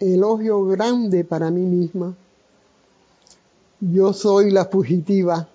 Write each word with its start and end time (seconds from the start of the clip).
elogio 0.00 0.64
grande 0.64 1.24
para 1.24 1.50
mí 1.50 1.62
misma. 1.62 2.14
Yo 3.80 4.12
soy 4.12 4.50
la 4.50 4.66
fugitiva, 4.66 5.48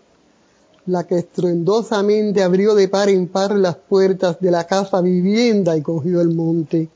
la 0.85 1.05
que 1.05 1.19
estruendosamente 1.19 2.43
abrió 2.43 2.75
de 2.75 2.87
par 2.87 3.09
en 3.09 3.27
par 3.27 3.55
las 3.55 3.75
puertas 3.75 4.39
de 4.39 4.51
la 4.51 4.65
casa 4.65 5.01
vivienda 5.01 5.77
y 5.77 5.81
cogió 5.81 6.21
el 6.21 6.33
monte. 6.33 6.89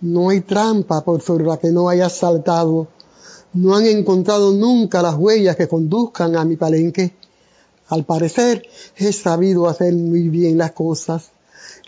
No 0.00 0.30
hay 0.30 0.40
trampa 0.40 1.02
por 1.04 1.22
sobre 1.22 1.44
la 1.44 1.58
que 1.58 1.70
no 1.70 1.88
haya 1.88 2.08
saltado. 2.08 2.88
No 3.54 3.76
han 3.76 3.86
encontrado 3.86 4.52
nunca 4.52 5.02
las 5.02 5.14
huellas 5.16 5.56
que 5.56 5.68
conduzcan 5.68 6.36
a 6.36 6.44
mi 6.44 6.56
palenque. 6.56 7.14
Al 7.88 8.04
parecer, 8.04 8.66
he 8.96 9.12
sabido 9.12 9.68
hacer 9.68 9.92
muy 9.94 10.28
bien 10.28 10.58
las 10.58 10.72
cosas. 10.72 11.30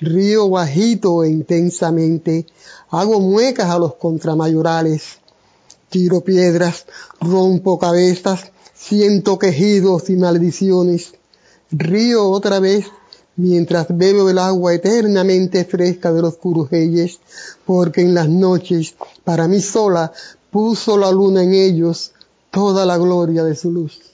Río 0.01 0.49
bajito 0.51 1.25
intensamente. 1.25 2.47
Hago 2.91 3.21
muecas 3.21 3.71
a 3.71 3.79
los 3.79 3.95
contramayorales. 3.95 5.19
Tiro 5.89 6.23
piedras, 6.23 6.87
rompo 7.21 7.79
cabezas, 7.79 8.53
siento 8.75 9.39
quejidos 9.39 10.11
y 10.11 10.17
maldiciones. 10.17 11.13
Río 11.71 12.29
otra 12.29 12.59
vez 12.59 12.87
mientras 13.37 13.87
bebo 13.89 14.29
el 14.29 14.39
agua 14.39 14.75
eternamente 14.75 15.65
fresca 15.65 16.13
de 16.13 16.23
los 16.23 16.37
curujeyes, 16.37 17.19
porque 17.65 18.03
en 18.03 18.15
las 18.15 18.29
noches, 18.29 18.95
para 19.25 19.49
mí 19.49 19.61
sola, 19.61 20.13
puso 20.51 20.97
la 20.97 21.11
luna 21.11 21.43
en 21.43 21.55
ellos 21.55 22.13
toda 22.51 22.87
la 22.87 22.97
gloria 22.97 23.45
de 23.45 23.57
su 23.57 23.73
luz. 23.73 24.14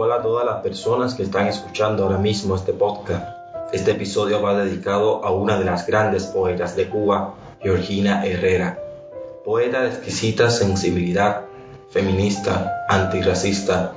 Hola 0.00 0.14
a 0.14 0.22
todas 0.22 0.46
las 0.46 0.62
personas 0.62 1.14
que 1.14 1.24
están 1.24 1.48
escuchando 1.48 2.04
ahora 2.04 2.18
mismo 2.18 2.54
este 2.54 2.72
podcast. 2.72 3.26
Este 3.72 3.90
episodio 3.90 4.40
va 4.40 4.54
dedicado 4.54 5.24
a 5.24 5.32
una 5.32 5.58
de 5.58 5.64
las 5.64 5.88
grandes 5.88 6.26
poetas 6.26 6.76
de 6.76 6.88
Cuba, 6.88 7.34
Georgina 7.60 8.24
Herrera, 8.24 8.78
poeta 9.44 9.80
de 9.82 9.88
exquisita 9.88 10.50
sensibilidad, 10.50 11.46
feminista, 11.90 12.86
antirracista, 12.88 13.94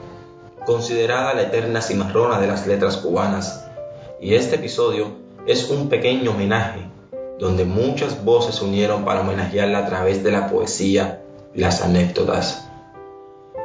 considerada 0.66 1.36
la 1.36 1.44
eterna 1.44 1.84
cimarrona 1.84 2.40
de 2.40 2.48
las 2.48 2.66
letras 2.66 2.98
cubanas. 2.98 3.68
Y 4.20 4.34
este 4.34 4.56
episodio 4.56 5.12
es 5.46 5.70
un 5.70 5.88
pequeño 5.88 6.32
homenaje 6.32 6.82
donde 7.38 7.64
muchas 7.64 8.26
voces 8.26 8.56
se 8.56 8.66
unieron 8.66 9.06
para 9.06 9.22
homenajearla 9.22 9.78
a 9.78 9.86
través 9.86 10.24
de 10.24 10.32
la 10.32 10.50
poesía 10.50 11.22
y 11.54 11.62
las 11.62 11.84
anécdotas. 11.84 12.71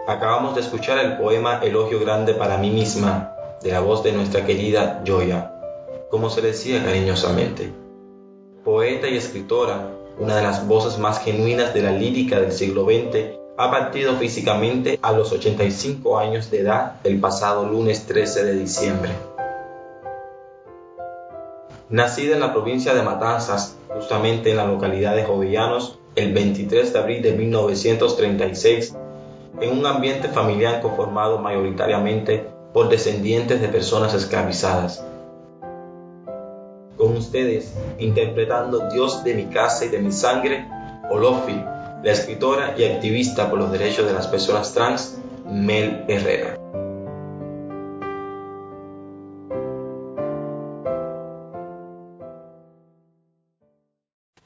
Acabamos 0.07 0.55
de 0.55 0.61
escuchar 0.61 0.99
el 0.99 1.17
poema 1.17 1.59
Elogio 1.65 1.99
Grande 1.99 2.33
para 2.33 2.59
mí 2.59 2.71
misma, 2.71 3.35
de 3.61 3.73
la 3.73 3.81
voz 3.81 4.05
de 4.05 4.13
nuestra 4.13 4.47
querida 4.47 5.03
Joya, 5.05 5.53
como 6.13 6.31
se 6.31 6.43
decía 6.43 6.85
cariñosamente. 6.85 7.73
Poeta 8.65 9.09
y 9.09 9.17
escritora, 9.17 9.91
una 10.21 10.37
de 10.37 10.45
las 10.45 10.69
voces 10.69 10.99
más 10.99 11.19
genuinas 11.19 11.75
de 11.75 11.83
la 11.83 11.91
lírica 11.91 12.39
del 12.39 12.53
siglo 12.53 12.85
XX, 12.85 13.37
ha 13.59 13.71
partido 13.73 14.15
físicamente 14.15 14.97
a 15.03 15.11
los 15.11 15.33
85 15.33 16.21
años 16.21 16.53
de 16.53 16.61
edad 16.61 17.01
el 17.03 17.19
pasado 17.19 17.67
lunes 17.67 18.07
13 18.07 18.45
de 18.45 18.53
diciembre. 18.53 19.11
Nacida 21.89 22.35
en 22.35 22.41
la 22.41 22.53
provincia 22.53 22.95
de 22.95 23.03
Matanzas, 23.03 23.77
justamente 23.89 24.53
en 24.53 24.59
la 24.59 24.67
localidad 24.67 25.17
de 25.17 25.25
Jovellanos, 25.25 25.99
el 26.15 26.33
23 26.33 26.93
de 26.93 26.99
abril 27.01 27.23
de 27.23 27.33
1936, 27.33 28.95
en 29.61 29.79
un 29.79 29.87
ambiente 29.87 30.29
familiar 30.29 30.81
conformado 30.81 31.39
mayoritariamente 31.39 32.47
por 32.73 32.89
descendientes 32.89 33.61
de 33.61 33.69
personas 33.69 34.13
esclavizadas. 34.15 35.05
Con 36.97 37.17
ustedes, 37.17 37.75
interpretando 37.99 38.89
Dios 38.91 39.25
de 39.25 39.35
mi 39.35 39.47
casa 39.47 39.85
y 39.85 39.89
de 39.89 39.99
mi 39.99 40.13
sangre, 40.13 40.67
Olofi, 41.11 41.55
la 42.03 42.13
escritora 42.13 42.75
y 42.77 42.85
activista 42.85 43.49
por 43.51 43.59
los 43.59 43.71
derechos 43.71 44.07
de 44.07 44.13
las 44.13 44.27
personas 44.27 44.73
trans, 44.75 45.19
Mel 45.47 46.05
Herrera. 46.09 46.57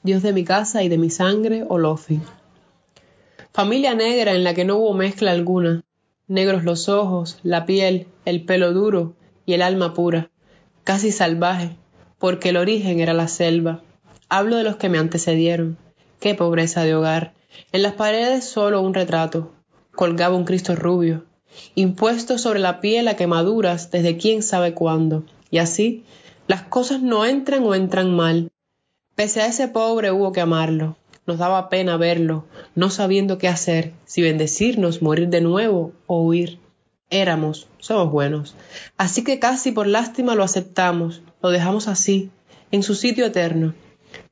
Dios 0.03 0.23
de 0.23 0.33
mi 0.33 0.43
casa 0.43 0.83
y 0.83 0.89
de 0.89 0.97
mi 0.97 1.09
sangre, 1.09 1.63
Olofi. 1.67 2.21
Familia 3.53 3.93
negra 3.95 4.33
en 4.33 4.45
la 4.45 4.53
que 4.53 4.63
no 4.63 4.77
hubo 4.77 4.93
mezcla 4.93 5.31
alguna, 5.31 5.83
negros 6.29 6.63
los 6.63 6.87
ojos, 6.87 7.37
la 7.43 7.65
piel, 7.65 8.07
el 8.23 8.45
pelo 8.45 8.71
duro 8.71 9.13
y 9.45 9.51
el 9.51 9.61
alma 9.61 9.93
pura, 9.93 10.29
casi 10.85 11.11
salvaje, 11.11 11.75
porque 12.17 12.49
el 12.49 12.57
origen 12.57 13.01
era 13.01 13.13
la 13.13 13.27
selva. 13.27 13.81
Hablo 14.29 14.55
de 14.55 14.63
los 14.63 14.77
que 14.77 14.87
me 14.87 14.99
antecedieron. 14.99 15.77
Qué 16.21 16.33
pobreza 16.33 16.85
de 16.85 16.95
hogar. 16.95 17.33
En 17.73 17.83
las 17.83 17.91
paredes 17.93 18.45
solo 18.45 18.81
un 18.81 18.93
retrato. 18.93 19.51
Colgaba 19.95 20.37
un 20.37 20.45
Cristo 20.45 20.77
rubio, 20.77 21.25
impuesto 21.75 22.37
sobre 22.37 22.61
la 22.61 22.79
piel 22.79 23.09
a 23.09 23.17
quemaduras 23.17 23.91
desde 23.91 24.15
quién 24.15 24.43
sabe 24.43 24.73
cuándo. 24.73 25.25
Y 25.49 25.57
así, 25.57 26.05
las 26.47 26.61
cosas 26.61 27.01
no 27.01 27.25
entran 27.25 27.63
o 27.65 27.75
entran 27.75 28.15
mal. 28.15 28.49
Pese 29.15 29.41
a 29.41 29.47
ese 29.47 29.67
pobre 29.67 30.11
hubo 30.11 30.31
que 30.31 30.39
amarlo, 30.39 30.95
nos 31.27 31.37
daba 31.37 31.69
pena 31.69 31.97
verlo, 31.97 32.45
no 32.75 32.89
sabiendo 32.89 33.37
qué 33.37 33.47
hacer, 33.47 33.93
si 34.05 34.21
bendecirnos, 34.21 35.01
morir 35.01 35.29
de 35.29 35.41
nuevo 35.41 35.93
o 36.07 36.21
huir. 36.21 36.59
Éramos, 37.09 37.67
somos 37.79 38.11
buenos. 38.11 38.55
Así 38.97 39.23
que 39.23 39.39
casi 39.39 39.71
por 39.71 39.87
lástima 39.87 40.35
lo 40.35 40.43
aceptamos, 40.43 41.21
lo 41.41 41.49
dejamos 41.49 41.87
así, 41.87 42.31
en 42.71 42.83
su 42.83 42.95
sitio 42.95 43.25
eterno. 43.25 43.73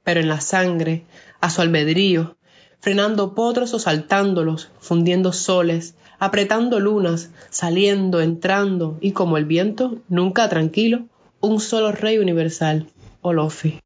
Pero 0.04 0.20
en 0.20 0.30
la 0.30 0.42
sangre, 0.42 1.04
a 1.42 1.50
su 1.50 1.62
albedrío, 1.62 2.38
frenando 2.80 3.36
potros 3.36 3.74
o 3.74 3.80
saltándolos, 3.80 4.72
fundiendo 4.80 5.34
soles, 5.34 5.96
apretando 6.20 6.80
lunas, 6.80 7.32
saliendo, 7.50 8.22
entrando, 8.22 8.98
y 9.02 9.12
como 9.12 9.38
el 9.38 9.46
viento, 9.46 9.98
nunca 10.08 10.50
tranquilo, 10.50 11.06
un 11.42 11.60
solo 11.60 11.92
rey 11.92 12.18
universal, 12.18 12.88
Olofi. 13.22 13.80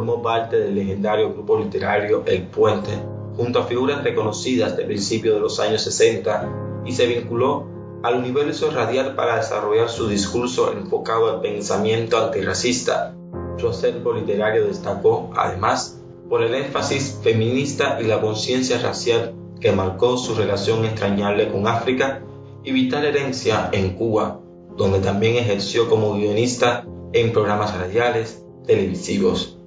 Formó 0.00 0.22
parte 0.22 0.58
del 0.58 0.76
legendario 0.76 1.30
grupo 1.34 1.58
literario 1.58 2.22
El 2.24 2.44
Puente, 2.44 2.90
junto 3.36 3.58
a 3.58 3.64
figuras 3.64 4.02
reconocidas 4.02 4.74
de 4.74 4.86
principios 4.86 5.34
de 5.34 5.42
los 5.42 5.60
años 5.60 5.82
60, 5.82 6.80
y 6.86 6.92
se 6.92 7.04
vinculó 7.04 7.66
al 8.02 8.16
universo 8.16 8.70
radial 8.70 9.14
para 9.14 9.36
desarrollar 9.36 9.90
su 9.90 10.08
discurso 10.08 10.72
enfocado 10.72 11.28
al 11.28 11.42
pensamiento 11.42 12.16
antirracista. 12.16 13.14
Su 13.58 13.68
acervo 13.68 14.14
literario 14.14 14.68
destacó, 14.68 15.28
además, 15.36 16.00
por 16.30 16.42
el 16.42 16.54
énfasis 16.54 17.20
feminista 17.22 17.98
y 18.00 18.04
la 18.04 18.22
conciencia 18.22 18.78
racial 18.78 19.34
que 19.60 19.72
marcó 19.72 20.16
su 20.16 20.34
relación 20.34 20.86
extrañable 20.86 21.52
con 21.52 21.66
África 21.66 22.22
y 22.64 22.72
vital 22.72 23.04
herencia 23.04 23.68
en 23.72 23.96
Cuba, 23.96 24.40
donde 24.78 25.00
también 25.00 25.36
ejerció 25.36 25.90
como 25.90 26.14
guionista 26.14 26.86
en 27.12 27.32
programas 27.32 27.76
radiales, 27.76 28.42
televisivos 28.66 29.59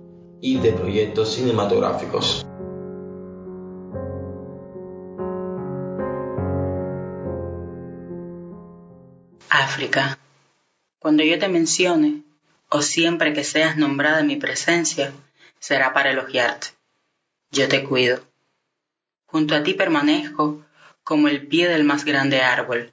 y 0.43 0.59
de 0.59 0.73
proyectos 0.73 1.35
cinematográficos. 1.35 2.45
África. 9.49 10.19
Cuando 10.99 11.23
yo 11.23 11.39
te 11.39 11.47
mencione, 11.47 12.23
o 12.67 12.81
siempre 12.81 13.31
que 13.31 13.45
seas 13.45 13.77
nombrada 13.77 14.19
en 14.19 14.27
mi 14.27 14.35
presencia, 14.35 15.13
será 15.59 15.93
para 15.93 16.11
elogiarte. 16.11 16.67
Yo 17.51 17.69
te 17.69 17.85
cuido. 17.85 18.19
Junto 19.27 19.55
a 19.55 19.63
ti 19.63 19.73
permanezco 19.73 20.61
como 21.05 21.29
el 21.29 21.47
pie 21.47 21.69
del 21.69 21.85
más 21.85 22.03
grande 22.03 22.41
árbol. 22.41 22.91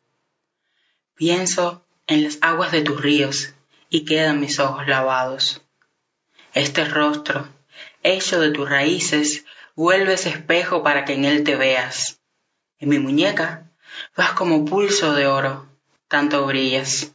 Pienso 1.17 1.85
en 2.06 2.23
las 2.23 2.38
aguas 2.43 2.70
de 2.70 2.82
tus 2.82 3.00
ríos 3.00 3.55
y 3.88 4.05
quedan 4.05 4.38
mis 4.38 4.61
ojos 4.61 4.87
lavados. 4.87 5.62
Este 6.55 6.85
rostro, 6.85 7.49
hecho 8.02 8.41
de 8.41 8.50
tus 8.50 8.69
raíces, 8.69 9.44
vuelve 9.76 10.14
ese 10.14 10.31
espejo 10.31 10.82
para 10.82 11.05
que 11.05 11.12
en 11.12 11.25
él 11.25 11.44
te 11.44 11.55
veas. 11.55 12.20
En 12.81 12.88
mi 12.88 12.99
muñeca 12.99 13.70
vas 14.17 14.32
como 14.32 14.64
pulso 14.64 15.14
de 15.14 15.29
oro, 15.29 15.69
tanto 16.08 16.44
brillas. 16.47 17.14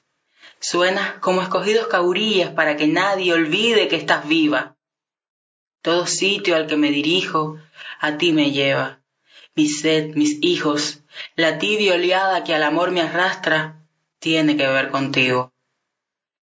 Suenas 0.61 1.19
como 1.19 1.41
escogidos 1.41 1.87
caurillas 1.87 2.51
para 2.51 2.77
que 2.77 2.87
nadie 2.87 3.33
olvide 3.33 3.89
que 3.89 3.97
estás 3.97 4.25
viva. 4.25 4.77
Todo 5.81 6.07
sitio 6.07 6.55
al 6.55 6.67
que 6.67 6.77
me 6.77 6.89
dirijo, 6.89 7.59
a 7.99 8.17
ti 8.17 8.31
me 8.31 8.51
lleva. 8.51 9.01
Mi 9.53 9.67
sed, 9.67 10.15
mis 10.15 10.37
hijos, 10.41 11.03
la 11.35 11.59
tibia 11.59 11.95
oleada 11.95 12.45
que 12.45 12.55
al 12.55 12.63
amor 12.63 12.91
me 12.91 13.01
arrastra, 13.01 13.85
tiene 14.19 14.55
que 14.55 14.65
ver 14.65 14.91
contigo. 14.91 15.51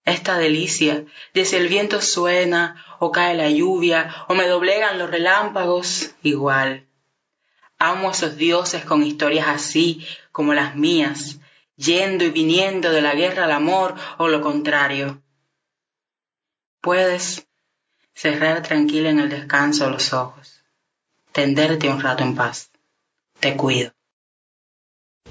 Esta 0.04 0.36
delicia 0.36 1.04
de 1.32 1.44
si 1.44 1.56
el 1.56 1.68
viento 1.68 2.00
suena 2.00 2.84
o 2.98 3.12
cae 3.12 3.34
la 3.34 3.50
lluvia 3.50 4.12
o 4.28 4.34
me 4.34 4.48
doblegan 4.48 4.98
los 4.98 5.10
relámpagos, 5.10 6.14
igual. 6.22 6.86
Amo 7.78 8.08
a 8.08 8.12
esos 8.12 8.36
dioses 8.36 8.84
con 8.84 9.02
historias 9.02 9.46
así 9.48 10.06
como 10.32 10.54
las 10.54 10.74
mías, 10.74 11.38
yendo 11.76 12.24
y 12.24 12.30
viniendo 12.30 12.90
de 12.90 13.02
la 13.02 13.14
guerra 13.14 13.44
al 13.44 13.52
amor 13.52 13.94
o 14.18 14.28
lo 14.28 14.40
contrario. 14.40 15.22
Puedes 16.80 17.46
cerrar 18.14 18.62
tranquila 18.62 19.10
en 19.10 19.20
el 19.20 19.28
descanso 19.28 19.88
los 19.88 20.12
ojos, 20.12 20.64
tenderte 21.30 21.88
un 21.88 22.00
rato 22.00 22.24
en 22.24 22.34
paz. 22.34 22.70
Te 23.38 23.56
cuido. 23.56 23.92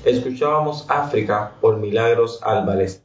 Escuchábamos 0.03 0.85
África 0.89 1.53
por 1.61 1.77
Milagros 1.77 2.39
Álvarez. 2.41 3.03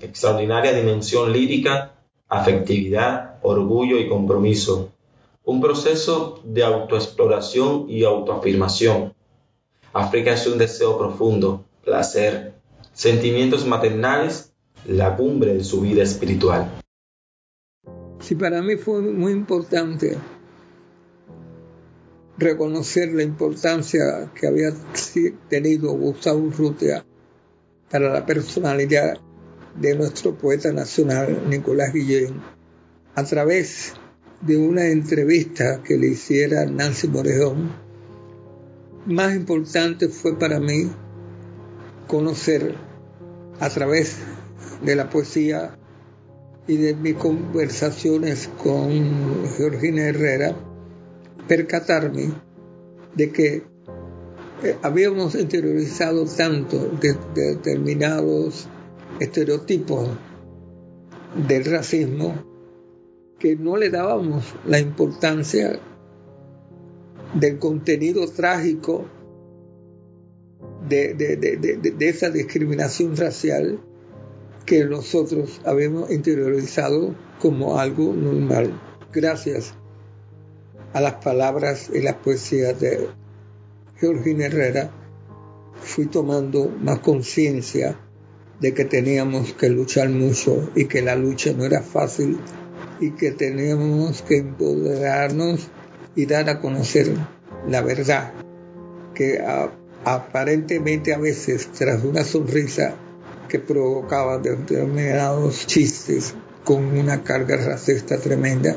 Extraordinaria 0.00 0.72
dimensión 0.72 1.32
lírica, 1.32 1.94
afectividad, 2.28 3.38
orgullo 3.42 3.98
y 3.98 4.08
compromiso. 4.08 4.92
Un 5.44 5.60
proceso 5.60 6.40
de 6.44 6.64
autoexploración 6.64 7.86
y 7.88 8.04
autoafirmación. 8.04 9.14
África 9.92 10.32
es 10.32 10.46
un 10.46 10.58
deseo 10.58 10.98
profundo, 10.98 11.64
placer, 11.84 12.54
sentimientos 12.92 13.66
maternales, 13.66 14.52
la 14.86 15.16
cumbre 15.16 15.54
de 15.54 15.64
su 15.64 15.80
vida 15.80 16.02
espiritual. 16.02 16.70
Sí, 18.20 18.34
para 18.34 18.62
mí 18.62 18.76
fue 18.76 19.00
muy 19.02 19.32
importante 19.32 20.16
reconocer 22.38 23.12
la 23.12 23.22
importancia 23.22 24.32
que 24.34 24.46
había 24.46 24.72
tenido 25.48 25.92
Gustavo 25.92 26.38
Urrutia 26.40 27.04
para 27.90 28.12
la 28.12 28.26
personalidad 28.26 29.18
de 29.80 29.94
nuestro 29.96 30.36
poeta 30.36 30.72
nacional 30.72 31.48
Nicolás 31.48 31.92
Guillén 31.92 32.40
a 33.14 33.24
través 33.24 33.94
de 34.40 34.56
una 34.56 34.86
entrevista 34.86 35.82
que 35.82 35.96
le 35.96 36.08
hiciera 36.08 36.66
Nancy 36.66 37.08
Morejón. 37.08 37.72
Más 39.06 39.34
importante 39.34 40.08
fue 40.08 40.38
para 40.38 40.60
mí 40.60 40.90
conocer 42.06 42.74
a 43.60 43.68
través 43.70 44.18
de 44.82 44.96
la 44.96 45.08
poesía 45.08 45.78
y 46.66 46.76
de 46.76 46.94
mis 46.94 47.14
conversaciones 47.14 48.48
con 48.62 49.46
Georgina 49.56 50.02
Herrera, 50.02 50.56
percatarme 51.46 52.32
de 53.14 53.30
que 53.30 53.62
eh, 54.62 54.76
habíamos 54.82 55.34
interiorizado 55.34 56.24
tanto 56.24 56.90
de, 57.00 57.16
determinados 57.34 58.68
estereotipos 59.20 60.08
del 61.48 61.64
racismo 61.64 62.34
que 63.38 63.56
no 63.56 63.76
le 63.76 63.90
dábamos 63.90 64.54
la 64.66 64.78
importancia 64.78 65.78
del 67.34 67.58
contenido 67.58 68.26
trágico 68.28 69.06
de, 70.88 71.14
de, 71.14 72.08
esa 72.08 72.30
discriminación 72.30 73.16
racial 73.16 73.80
que 74.66 74.84
nosotros 74.84 75.60
habíamos 75.64 76.10
interiorizado 76.10 77.14
como 77.40 77.78
algo 77.78 78.14
normal. 78.14 78.80
Gracias 79.12 79.74
a 80.92 81.00
las 81.00 81.14
palabras 81.14 81.90
y 81.92 82.00
las 82.00 82.14
poesías 82.14 82.78
de 82.80 83.08
Georgina 83.96 84.46
Herrera, 84.46 84.90
fui 85.80 86.06
tomando 86.06 86.68
más 86.68 87.00
conciencia 87.00 87.98
de 88.64 88.72
que 88.72 88.86
teníamos 88.86 89.52
que 89.52 89.68
luchar 89.68 90.08
mucho 90.08 90.70
y 90.74 90.86
que 90.86 91.02
la 91.02 91.16
lucha 91.16 91.52
no 91.52 91.66
era 91.66 91.82
fácil 91.82 92.40
y 92.98 93.10
que 93.10 93.32
teníamos 93.32 94.22
que 94.22 94.38
empoderarnos 94.38 95.68
y 96.14 96.24
dar 96.24 96.48
a 96.48 96.62
conocer 96.62 97.14
la 97.68 97.82
verdad 97.82 98.32
que 99.14 99.38
aparentemente 100.06 101.12
a 101.12 101.18
veces 101.18 101.72
tras 101.72 102.02
una 102.04 102.24
sonrisa 102.24 102.94
que 103.50 103.58
provocaba 103.58 104.38
determinados 104.38 105.66
chistes 105.66 106.34
con 106.64 106.86
una 106.96 107.22
carga 107.22 107.58
racista 107.58 108.16
tremenda, 108.16 108.74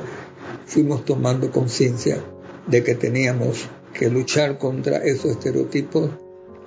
fuimos 0.66 1.06
tomando 1.06 1.50
conciencia 1.50 2.22
de 2.68 2.84
que 2.84 2.96
teníamos 2.96 3.70
que 3.94 4.10
luchar 4.10 4.58
contra 4.58 4.98
esos 4.98 5.32
estereotipos 5.32 6.12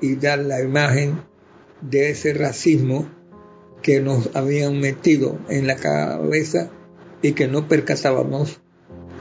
y 0.01 0.17
dar 0.17 0.39
la 0.39 0.63
imagen 0.63 1.30
de 1.83 2.11
ese 2.11 2.35
racismo 2.35 3.09
que 3.83 4.01
nos 4.01 4.35
habían 4.35 4.79
metido 4.81 5.39
en 5.49 5.67
la 5.67 5.77
cabeza 5.77 6.71
y 7.23 7.33
que 7.33 7.49
no 7.49 7.69
percatábamos 7.69 8.61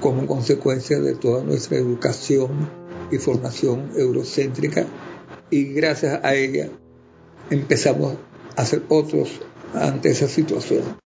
como 0.02 0.28
consecuencia 0.28 1.00
de 1.00 1.16
toda 1.16 1.44
nuestra 1.44 1.78
educación 1.78 2.70
y 3.12 3.18
formación 3.18 3.92
eurocéntrica 3.98 4.86
y 5.50 5.74
gracias 5.74 6.24
a 6.24 6.36
ella 6.36 6.70
empezamos 7.50 8.16
a 8.56 8.66
ser 8.66 8.84
otros 8.90 9.42
ante 9.74 10.10
esa 10.10 10.28
situación 10.28 11.00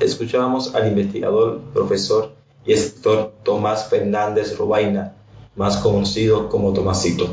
escuchábamos 0.00 0.74
al 0.74 0.88
investigador, 0.88 1.60
profesor 1.72 2.32
y 2.64 2.72
escritor 2.72 3.32
Tomás 3.42 3.88
Fernández 3.88 4.56
Robaina, 4.56 5.16
más 5.56 5.78
conocido 5.78 6.48
como 6.48 6.72
Tomasito. 6.72 7.28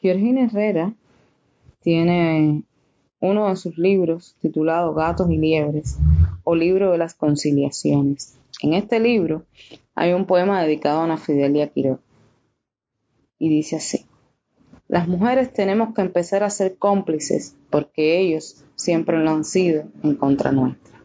Georgina 0.00 0.44
Herrera 0.44 0.94
tiene 1.80 2.62
uno 3.20 3.48
de 3.48 3.56
sus 3.56 3.78
libros 3.78 4.36
titulado 4.40 4.94
Gatos 4.94 5.30
y 5.30 5.38
Liebres 5.38 5.98
o 6.44 6.54
Libro 6.54 6.92
de 6.92 6.98
las 6.98 7.14
Conciliaciones. 7.14 8.38
En 8.62 8.74
este 8.74 9.00
libro 9.00 9.44
hay 9.94 10.12
un 10.12 10.26
poema 10.26 10.62
dedicado 10.62 11.00
a 11.00 11.04
Ana 11.04 11.16
Fidelia 11.16 11.68
Quiroga 11.68 12.00
y 13.38 13.48
dice 13.48 13.76
así. 13.76 14.06
Las 14.86 15.06
mujeres 15.06 15.52
tenemos 15.52 15.94
que 15.94 16.00
empezar 16.00 16.42
a 16.42 16.50
ser 16.50 16.78
cómplices 16.78 17.56
porque 17.70 18.20
ellos 18.20 18.64
siempre 18.74 19.18
lo 19.18 19.30
han 19.30 19.44
sido 19.44 19.84
en 20.02 20.14
contra 20.14 20.52
nuestra. 20.52 21.02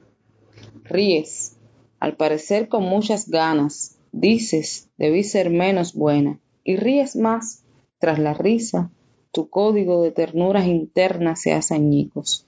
Ríes, 0.84 1.58
al 2.00 2.16
parecer 2.16 2.70
con 2.70 2.84
muchas 2.84 3.30
ganas, 3.30 3.98
dices 4.12 4.90
debí 4.98 5.24
ser 5.24 5.50
menos 5.50 5.94
buena 5.94 6.40
y 6.64 6.76
ríes 6.76 7.16
más. 7.16 7.63
Tras 8.04 8.20
la 8.20 8.34
risa, 8.34 8.92
tu 9.32 9.50
código 9.50 10.04
de 10.04 10.12
ternuras 10.12 10.68
internas 10.68 11.40
se 11.40 11.54
hace 11.54 11.74
añicos. 11.74 12.46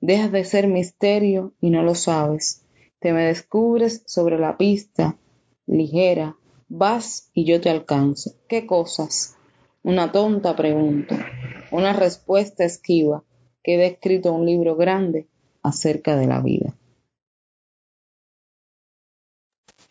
Dejas 0.00 0.30
de 0.30 0.44
ser 0.44 0.68
misterio 0.68 1.52
y 1.60 1.70
no 1.70 1.82
lo 1.82 1.96
sabes. 1.96 2.64
Te 3.00 3.12
me 3.12 3.24
descubres 3.24 4.04
sobre 4.06 4.38
la 4.38 4.56
pista, 4.56 5.18
ligera, 5.66 6.36
vas 6.68 7.28
y 7.34 7.44
yo 7.44 7.60
te 7.60 7.70
alcanzo. 7.70 8.36
¿Qué 8.46 8.66
cosas? 8.66 9.36
Una 9.82 10.12
tonta 10.12 10.54
pregunta, 10.54 11.26
una 11.72 11.92
respuesta 11.92 12.64
esquiva, 12.64 13.24
queda 13.64 13.86
escrito 13.86 14.32
un 14.32 14.46
libro 14.46 14.76
grande 14.76 15.26
acerca 15.64 16.14
de 16.14 16.28
la 16.28 16.40
vida. 16.40 16.72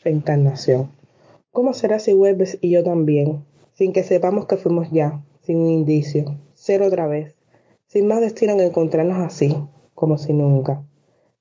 Reencarnación. 0.01 0.93
¿Cómo 1.51 1.74
será 1.74 2.00
si 2.00 2.13
vuelves 2.13 2.57
y 2.62 2.69
yo 2.69 2.86
también? 2.86 3.43
Sin 3.74 3.94
que 3.94 4.03
sepamos 4.03 4.46
que 4.46 4.58
fuimos 4.58 4.92
ya, 4.92 5.24
sin 5.42 5.58
un 5.58 5.70
indicio, 5.70 6.38
ser 6.53 6.82
otra 6.82 7.08
vez, 7.08 7.36
sin 7.88 8.08
más 8.08 8.22
destino 8.22 8.56
que 8.56 8.65
encontrarnos 8.65 9.18
así, 9.18 9.56
como 9.94 10.18
si 10.18 10.34
nunca. 10.34 10.84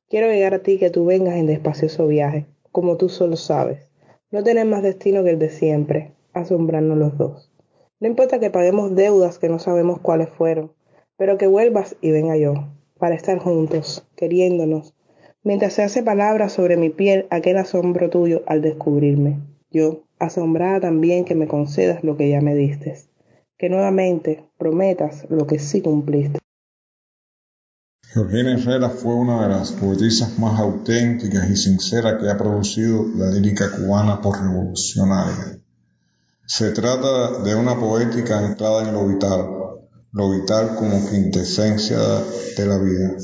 Quiero 0.09 0.29
llegar 0.29 0.55
a 0.55 0.63
ti 0.63 0.79
que 0.79 0.91
tú 0.91 1.05
vengas 1.05 1.37
en 1.37 1.47
despacioso 1.47 2.07
viaje, 2.07 2.47
como 2.71 2.97
tú 2.97 3.09
solo 3.09 3.37
sabes. 3.37 3.89
No 4.31 4.43
tener 4.43 4.67
más 4.67 4.83
destino 4.83 5.25
que 5.25 5.31
el 5.31 5.39
de 5.39 5.51
siempre, 5.51 6.13
asombrarnos 6.33 6.99
los 6.99 7.17
dos. 7.17 7.53
No 8.01 8.09
importa 8.09 8.41
que 8.41 8.51
paguemos 8.51 8.95
deudas 8.95 9.39
que 9.39 9.49
no 9.49 9.59
sabemos 9.59 10.01
cuáles 10.01 10.29
fueron, 10.29 10.73
pero 11.17 11.39
que 11.39 11.47
vuelvas 11.47 11.97
y 12.01 12.11
venga 12.11 12.37
yo, 12.37 12.55
para 12.99 13.15
estar 13.15 13.39
juntos, 13.39 14.07
queriéndonos, 14.17 14.95
mientras 15.45 15.75
se 15.75 15.83
hace 15.83 16.03
palabra 16.03 16.49
sobre 16.49 16.77
mi 16.77 16.91
piel 16.91 17.27
aquel 17.31 17.59
asombro 17.59 18.11
tuyo 18.11 18.43
al 18.47 18.63
descubrirme. 18.63 19.39
Yo, 19.71 20.03
asombrada 20.23 20.81
también 20.81 21.25
que 21.25 21.35
me 21.35 21.49
concedas 21.49 22.05
lo 22.05 22.17
que 22.17 22.31
ya 22.31 22.41
me 22.41 22.55
diste, 22.55 22.97
que 23.59 23.69
nuevamente 23.69 24.45
prometas 24.57 25.27
lo 25.29 25.47
que 25.47 25.59
sí 25.59 25.83
cumpliste. 25.83 26.39
Georgina 28.15 28.55
Herrera 28.55 28.91
fue 28.91 29.15
una 29.15 29.43
de 29.43 29.49
las 29.49 29.73
poetisas 29.73 30.39
más 30.39 30.61
auténticas 30.61 31.51
y 31.51 31.57
sinceras 31.57 32.21
que 32.21 32.31
ha 32.31 32.37
producido 32.37 33.07
la 33.17 33.31
lírica 33.31 33.71
cubana 33.73 34.21
por 34.21 34.39
revolucionaria. 34.39 35.59
Se 36.47 36.71
trata 36.71 37.43
de 37.43 37.55
una 37.55 37.81
poética 37.81 38.39
anclada 38.39 38.87
en 38.87 38.93
lo 38.93 39.09
vital, 39.09 39.47
lo 40.13 40.31
vital 40.31 40.77
como 40.77 41.09
quintesencia 41.09 41.99
de 41.99 42.67
la 42.67 42.79
vida. 42.79 43.17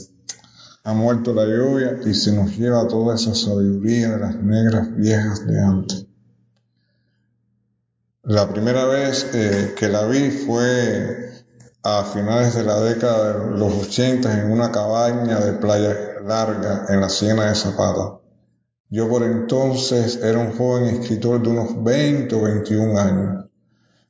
Ha 0.84 0.94
muerto 0.94 1.34
la 1.34 1.44
lluvia 1.44 2.00
y 2.04 2.14
se 2.14 2.32
nos 2.34 2.56
lleva 2.56 2.88
toda 2.88 3.14
esa 3.14 3.34
sabiduría 3.34 4.12
de 4.12 4.18
las 4.18 4.36
negras 4.42 4.96
viejas 4.96 5.46
de 5.46 5.60
antes. 5.60 6.07
La 8.30 8.46
primera 8.46 8.84
vez 8.84 9.30
eh, 9.32 9.72
que 9.74 9.88
la 9.88 10.04
vi 10.04 10.30
fue 10.30 11.30
a 11.82 12.04
finales 12.04 12.54
de 12.54 12.62
la 12.62 12.78
década 12.78 13.32
de 13.32 13.58
los 13.58 13.72
80 13.86 14.42
en 14.42 14.52
una 14.52 14.70
cabaña 14.70 15.40
de 15.40 15.54
playa 15.54 15.96
larga 16.26 16.84
en 16.90 17.00
la 17.00 17.08
Siena 17.08 17.48
de 17.48 17.54
Zapata. 17.54 18.20
Yo 18.90 19.08
por 19.08 19.22
entonces 19.22 20.20
era 20.22 20.40
un 20.40 20.52
joven 20.58 20.96
escritor 20.96 21.42
de 21.42 21.48
unos 21.48 21.82
20 21.82 22.34
o 22.34 22.42
21 22.42 23.00
años. 23.00 23.46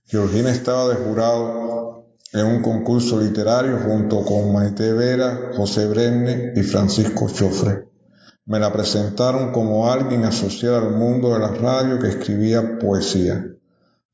Georgina 0.05 0.51
estaba 0.51 0.89
de 0.89 0.97
jurado 0.97 2.09
en 2.33 2.45
un 2.45 2.61
concurso 2.61 3.21
literario 3.21 3.79
junto 3.87 4.25
con 4.25 4.53
Maite 4.53 4.95
Vera, 4.95 5.53
José 5.57 5.87
Brenne 5.87 6.55
y 6.57 6.63
Francisco 6.65 7.29
Chofre. 7.29 7.87
Me 8.47 8.59
la 8.59 8.73
presentaron 8.73 9.53
como 9.53 9.89
alguien 9.89 10.25
asociado 10.25 10.79
al 10.79 10.97
mundo 10.97 11.35
de 11.35 11.39
la 11.39 11.53
radio 11.53 12.01
que 12.01 12.09
escribía 12.09 12.81
poesía. 12.81 13.55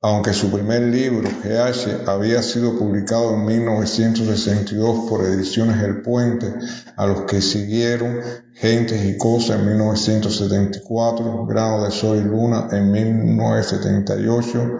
Aunque 0.07 0.35
su 0.35 0.51
primer 0.51 0.83
libro, 0.83 1.31
GH, 1.43 2.07
había 2.07 2.43
sido 2.43 2.79
publicado 2.79 3.37
en 3.37 3.47
1962 3.47 5.09
por 5.09 5.25
Ediciones 5.25 5.83
El 5.83 6.03
Puente, 6.03 6.53
a 6.95 7.07
los 7.07 7.23
que 7.23 7.41
siguieron 7.41 8.19
Gentes 8.53 9.03
y 9.03 9.17
Cosas 9.17 9.61
en 9.61 9.69
1974, 9.69 11.47
Grano 11.47 11.85
de 11.85 11.91
Sol 11.91 12.19
y 12.19 12.21
Luna 12.21 12.69
en 12.73 12.93
1978 12.93 14.79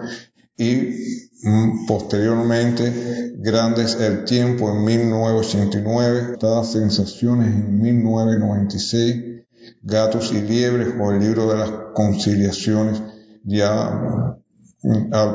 y 0.57 0.93
mm, 1.41 1.87
posteriormente 1.87 3.33
Grandes 3.39 3.95
el 3.99 4.25
Tiempo 4.25 4.69
en 4.69 4.83
1989, 4.83 6.37
Dadas 6.39 6.71
Sensaciones 6.71 7.47
en 7.47 7.81
1996, 7.81 9.43
Gatos 9.81 10.31
y 10.33 10.41
Liebres 10.41 10.89
o 11.01 11.11
el 11.11 11.19
libro 11.19 11.49
de 11.51 11.57
las 11.57 11.71
conciliaciones 11.95 13.01
ya 13.43 14.37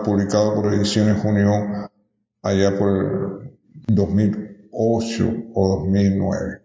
publicado 0.04 0.54
por 0.54 0.72
Ediciones 0.72 1.24
Unión 1.24 1.88
allá 2.42 2.78
por 2.78 2.88
el 2.88 3.58
2008 3.88 5.34
o 5.54 5.68
2009. 5.80 6.62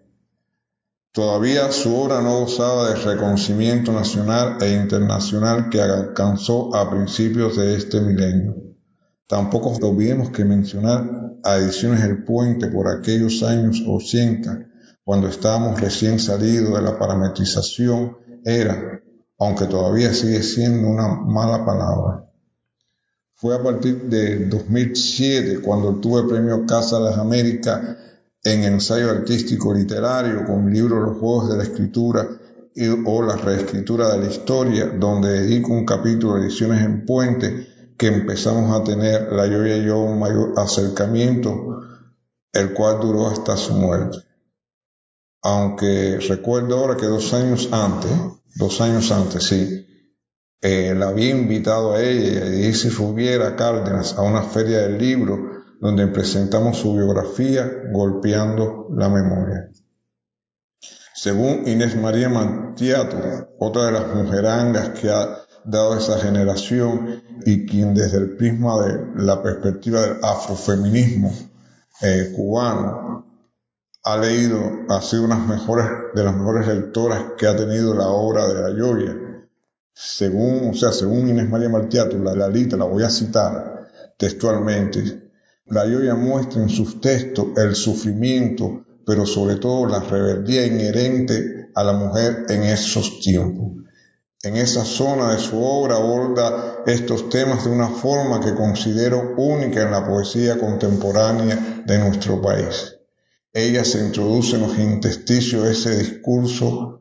Todavía 1.12 1.72
su 1.72 1.96
obra 1.96 2.22
no 2.22 2.41
gozaba 2.41 2.89
del 2.89 3.01
reconocimiento 3.01 3.94
nacional 3.94 4.58
e 4.62 4.74
internacional 4.74 5.70
que 5.70 5.82
alcanzó 5.82 6.75
a 6.75 6.89
principios 6.89 7.55
de 7.55 7.75
este 7.75 8.01
milenio. 8.01 8.55
Tampoco 9.27 9.70
olvidemos 9.82 10.29
que 10.32 10.44
mencionar 10.44 11.39
a 11.44 11.58
Ediciones 11.58 12.03
El 12.03 12.24
Puente 12.25 12.67
por 12.67 12.89
aquellos 12.89 13.44
años 13.44 13.82
80, 13.88 14.67
cuando 15.03 15.27
estábamos 15.27 15.79
recién 15.79 16.20
salidos 16.20 16.74
de 16.74 16.82
la 16.82 17.00
parametrización, 17.00 18.17
era, 18.44 19.01
aunque 19.39 19.65
todavía 19.65 20.13
sigue 20.13 20.44
siendo 20.44 20.89
una 20.89 21.08
mala 21.08 21.65
palabra, 21.65 22.25
fue 23.35 23.53
a 23.53 23.61
partir 23.61 24.03
de 24.03 24.45
2007 24.45 25.59
cuando 25.59 25.89
obtuve 25.89 26.21
el 26.21 26.27
premio 26.27 26.65
Casa 26.65 26.99
de 26.99 27.05
las 27.05 27.17
Américas 27.17 27.97
en 28.43 28.63
ensayo 28.63 29.09
artístico 29.09 29.73
literario 29.73 30.45
con 30.45 30.67
el 30.67 30.73
libro 30.73 31.01
Los 31.01 31.17
Juegos 31.17 31.49
de 31.49 31.57
la 31.57 31.63
Escritura 31.63 32.27
y, 32.73 32.87
o 32.87 33.21
la 33.21 33.35
reescritura 33.35 34.13
de 34.13 34.19
la 34.19 34.31
historia, 34.31 34.85
donde 34.87 35.41
dedico 35.41 35.73
un 35.73 35.85
capítulo 35.85 36.35
de 36.35 36.47
ediciones 36.47 36.81
en 36.81 37.05
puente 37.05 37.67
que 37.97 38.07
empezamos 38.07 38.79
a 38.79 38.83
tener 38.83 39.31
la 39.31 39.47
yo 39.47 39.65
y 39.65 39.85
yo 39.85 39.99
un 39.99 40.19
mayor 40.19 40.53
acercamiento, 40.57 41.81
el 42.53 42.73
cual 42.73 42.99
duró 43.01 43.27
hasta 43.27 43.57
su 43.57 43.73
muerte. 43.73 44.17
Aunque 45.41 46.19
recuerdo 46.27 46.77
ahora 46.77 46.97
que 46.97 47.05
dos 47.05 47.33
años 47.33 47.69
antes, 47.71 48.11
dos 48.55 48.79
años 48.81 49.11
antes, 49.11 49.43
sí, 49.43 49.85
eh, 50.62 50.95
la 50.95 51.09
había 51.09 51.29
invitado 51.29 51.93
a 51.93 52.01
ella 52.01 52.45
y 52.47 52.74
si 52.74 52.89
Fubiera 52.89 53.55
Cárdenas 53.55 54.13
a 54.17 54.21
una 54.21 54.41
feria 54.43 54.79
del 54.79 54.97
libro 54.97 55.38
donde 55.79 56.07
presentamos 56.07 56.77
su 56.77 56.93
biografía 56.93 57.69
golpeando 57.91 58.88
la 58.95 59.09
memoria. 59.09 59.69
Según 61.13 61.67
Inés 61.67 61.95
María 61.95 62.29
Mantiato, 62.29 63.17
otra 63.59 63.85
de 63.85 63.91
las 63.91 64.15
mujerangas 64.15 64.89
que 65.00 65.09
ha 65.09 65.38
dado 65.65 65.97
esa 65.97 66.19
generación 66.19 67.24
y 67.45 67.65
quien 67.65 67.93
desde 67.93 68.17
el 68.17 68.35
prisma 68.35 68.81
de 68.85 69.24
la 69.24 69.41
perspectiva 69.41 70.01
del 70.01 70.17
afrofeminismo 70.24 71.33
eh, 72.01 72.31
cubano 72.35 73.25
ha 74.03 74.17
leído, 74.17 74.59
ha 74.89 75.01
sido 75.01 75.25
una 75.25 75.39
de 76.13 76.24
las 76.24 76.35
mejores 76.35 76.67
lectoras 76.67 77.24
que 77.38 77.47
ha 77.47 77.55
tenido 77.55 77.93
la 77.93 78.07
obra 78.07 78.47
de 78.47 78.53
la 78.53 78.69
Lloria 78.69 79.25
según, 79.95 80.71
o 80.71 80.73
sea, 80.73 80.91
según 80.91 81.29
Inés 81.29 81.49
María 81.49 81.69
Martiato, 81.69 82.17
la, 82.17 82.35
la 82.35 82.49
la 82.49 82.85
voy 82.85 83.03
a 83.03 83.09
citar 83.09 83.87
textualmente, 84.17 85.31
la 85.67 85.87
Yoya 85.87 86.15
muestra 86.15 86.61
en 86.61 86.69
sus 86.69 86.99
textos 86.99 87.47
el 87.55 87.75
sufrimiento, 87.75 88.85
pero 89.05 89.25
sobre 89.25 89.55
todo 89.55 89.87
la 89.87 90.01
rebeldía 90.01 90.65
inherente 90.65 91.69
a 91.73 91.83
la 91.83 91.93
mujer 91.93 92.45
en 92.49 92.63
esos 92.63 93.21
tiempos. 93.21 93.71
En 94.43 94.57
esa 94.57 94.83
zona 94.83 95.33
de 95.33 95.39
su 95.39 95.63
obra 95.63 95.95
aborda 95.95 96.83
estos 96.85 97.29
temas 97.29 97.63
de 97.63 97.71
una 97.71 97.87
forma 97.87 98.41
que 98.41 98.53
considero 98.53 99.33
única 99.37 99.81
en 99.81 99.91
la 99.91 100.05
poesía 100.05 100.59
contemporánea 100.59 101.83
de 101.85 101.97
nuestro 101.99 102.41
país. 102.41 102.97
Ella 103.53 103.85
se 103.85 104.05
introduce 104.05 104.57
en 104.57 104.63
los 104.63 104.77
intersticios 104.77 105.63
de 105.63 105.71
ese 105.71 105.97
discurso 105.97 106.99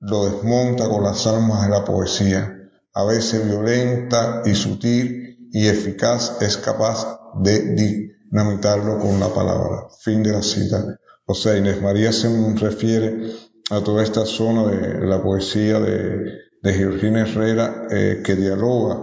lo 0.00 0.24
desmonta 0.24 0.88
con 0.88 1.04
las 1.04 1.26
armas 1.26 1.62
de 1.62 1.70
la 1.70 1.84
poesía. 1.84 2.56
A 2.94 3.04
veces 3.04 3.46
violenta 3.46 4.42
y 4.44 4.54
sutil 4.54 5.48
y 5.52 5.68
eficaz 5.68 6.40
es 6.40 6.56
capaz 6.56 7.20
de 7.42 7.74
dinamitarlo 7.74 8.98
con 8.98 9.20
la 9.20 9.28
palabra. 9.28 9.88
Fin 10.00 10.22
de 10.22 10.32
la 10.32 10.42
cita. 10.42 10.98
O 11.26 11.34
sea, 11.34 11.56
Inés 11.56 11.80
María 11.80 12.12
se 12.12 12.28
refiere 12.56 13.32
a 13.70 13.80
toda 13.82 14.02
esta 14.02 14.24
zona 14.24 14.66
de 14.66 15.06
la 15.06 15.22
poesía 15.22 15.78
de, 15.78 16.24
de 16.62 16.74
Georgina 16.74 17.20
Herrera 17.20 17.86
eh, 17.90 18.22
que 18.24 18.34
dialoga 18.34 18.98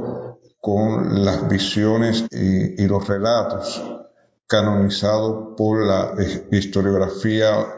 con 0.59 1.23
las 1.23 1.47
visiones 1.47 2.25
y, 2.31 2.83
y 2.83 2.87
los 2.87 3.07
relatos 3.07 3.81
canonizados 4.47 5.55
por 5.55 5.85
la 5.85 6.15
historiografía 6.51 7.76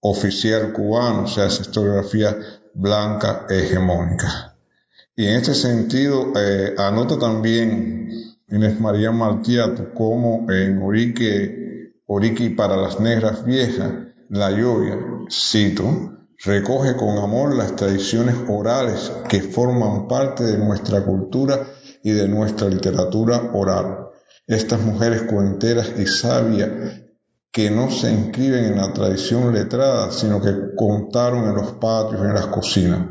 oficial 0.00 0.72
cubano, 0.72 1.24
o 1.24 1.26
sea, 1.28 1.46
esa 1.46 1.62
historiografía 1.62 2.36
blanca 2.74 3.46
hegemónica. 3.48 4.56
Y 5.16 5.26
en 5.26 5.36
este 5.36 5.54
sentido, 5.54 6.32
eh, 6.36 6.74
anota 6.78 7.18
también 7.18 8.08
Inés 8.48 8.80
María 8.80 9.12
Martiato 9.12 9.92
como 9.94 10.50
en 10.50 10.82
Orique, 10.82 11.92
Orique 12.06 12.50
para 12.50 12.76
las 12.76 12.98
negras 13.00 13.44
viejas, 13.44 13.92
la 14.28 14.50
lluvia, 14.50 14.98
cito, 15.30 16.20
recoge 16.42 16.96
con 16.96 17.18
amor 17.18 17.54
las 17.54 17.76
tradiciones 17.76 18.34
orales 18.48 19.12
que 19.28 19.42
forman 19.42 20.08
parte 20.08 20.44
de 20.44 20.58
nuestra 20.58 21.04
cultura 21.04 21.66
y 22.02 22.12
de 22.12 22.28
nuestra 22.28 22.68
literatura 22.68 23.50
oral. 23.52 24.08
Estas 24.46 24.80
mujeres 24.80 25.22
cuenteras 25.22 25.92
y 25.98 26.06
sabias 26.06 26.70
que 27.52 27.70
no 27.70 27.90
se 27.90 28.12
inscriben 28.12 28.64
en 28.64 28.76
la 28.76 28.92
tradición 28.92 29.52
letrada, 29.52 30.12
sino 30.12 30.40
que 30.40 30.74
contaron 30.76 31.48
en 31.48 31.56
los 31.56 31.72
patios, 31.72 32.20
en 32.20 32.34
las 32.34 32.46
cocinas, 32.46 33.08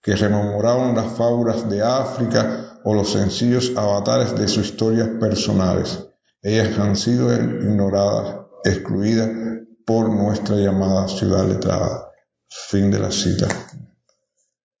que 0.00 0.14
rememoraron 0.14 0.94
las 0.94 1.12
fábulas 1.16 1.68
de 1.68 1.82
África 1.82 2.80
o 2.84 2.94
los 2.94 3.10
sencillos 3.10 3.72
avatares 3.76 4.36
de 4.36 4.46
sus 4.46 4.66
historias 4.66 5.08
personales. 5.18 6.06
Ellas 6.42 6.78
han 6.78 6.94
sido 6.94 7.34
ignoradas, 7.34 8.46
excluidas 8.64 9.30
por 9.84 10.08
nuestra 10.08 10.56
llamada 10.56 11.08
ciudad 11.08 11.46
letrada. 11.48 12.10
Fin 12.48 12.90
de 12.90 13.00
la 13.00 13.10
cita. 13.10 13.48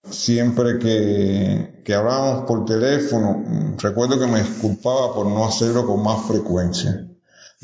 Siempre 0.08 0.78
que, 0.78 1.82
que 1.84 1.94
hablábamos 1.94 2.44
por 2.46 2.64
teléfono, 2.64 3.74
recuerdo 3.82 4.20
que 4.20 4.26
me 4.26 4.40
disculpaba 4.40 5.14
por 5.14 5.26
no 5.26 5.44
hacerlo 5.46 5.84
con 5.84 6.02
más 6.02 6.26
frecuencia 6.26 7.08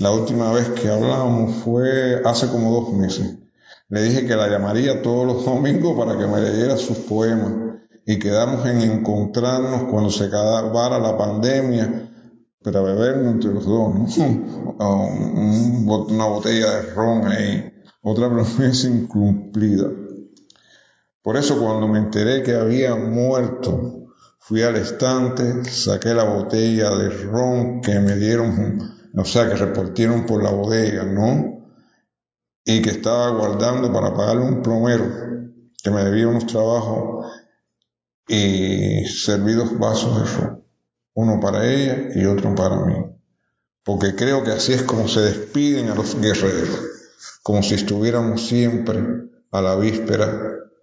la 0.01 0.11
última 0.13 0.51
vez 0.51 0.71
que 0.71 0.89
hablamos 0.89 1.57
fue 1.57 2.23
hace 2.25 2.49
como 2.49 2.73
dos 2.73 2.95
meses. 2.95 3.37
Le 3.91 4.03
dije 4.03 4.27
que 4.27 4.35
la 4.35 4.49
llamaría 4.49 5.03
todos 5.03 5.27
los 5.27 5.45
domingos 5.45 5.95
para 5.95 6.17
que 6.17 6.27
me 6.27 6.41
leyera 6.41 6.79
sus 6.79 6.97
poemas 6.99 7.53
y 8.07 8.19
quedamos 8.19 8.65
en 8.65 8.81
encontrarnos 8.81 9.85
cuando 9.91 10.11
se 10.11 10.25
acabara 10.25 10.99
la 10.99 11.19
pandemia 11.19 12.11
para 12.65 12.81
bebernos 12.81 13.35
entre 13.35 13.53
los 13.53 13.67
dos, 13.67 14.17
una 14.79 16.25
botella 16.25 16.71
de 16.77 16.95
ron 16.95 17.27
ahí, 17.27 17.71
otra 18.01 18.31
promesa 18.31 18.89
incumplida. 18.89 19.87
Por 21.21 21.37
eso 21.37 21.61
cuando 21.61 21.87
me 21.89 21.99
enteré 21.99 22.43
que 22.43 22.55
había 22.55 22.95
muerto, 22.97 24.07
fui 24.39 24.63
al 24.63 24.77
estante, 24.77 25.63
saqué 25.65 26.15
la 26.15 26.25
botella 26.25 26.89
de 26.97 27.11
ron 27.11 27.83
que 27.83 28.01
me 28.01 28.17
dieron 28.17 28.99
o 29.17 29.25
sea, 29.25 29.49
que 29.49 29.57
repartieron 29.57 30.27
por 30.27 30.43
la 30.43 30.51
bodega, 30.51 31.05
¿no? 31.05 31.67
Y 32.65 32.83
que 32.83 32.91
estaba 32.91 33.31
guardando 33.31 33.93
para 33.93 34.15
pagarle 34.15 34.45
un 34.45 34.63
plomero 34.63 35.05
que 35.83 35.91
me 35.91 36.05
debía 36.05 36.29
unos 36.29 36.47
trabajos 36.47 37.27
y 38.29 39.05
serví 39.07 39.55
dos 39.55 39.79
vasos 39.79 40.17
de 40.17 40.37
ron, 40.37 40.65
uno 41.15 41.41
para 41.41 41.67
ella 41.67 42.11
y 42.15 42.25
otro 42.27 42.55
para 42.55 42.77
mí. 42.85 42.95
porque 43.83 44.15
creo 44.15 44.45
que 44.45 44.53
así 44.53 44.73
es 44.73 44.83
como 44.83 45.09
se 45.09 45.21
despiden 45.21 45.89
a 45.89 45.95
los 45.95 46.21
guerreros, 46.21 46.81
como 47.43 47.63
si 47.63 47.75
estuviéramos 47.75 48.47
siempre 48.47 49.03
a 49.51 49.63
la 49.63 49.75
víspera 49.75 50.31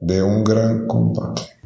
de 0.01 0.21
un 0.23 0.43
gran 0.43 0.87
combate. 0.87 1.56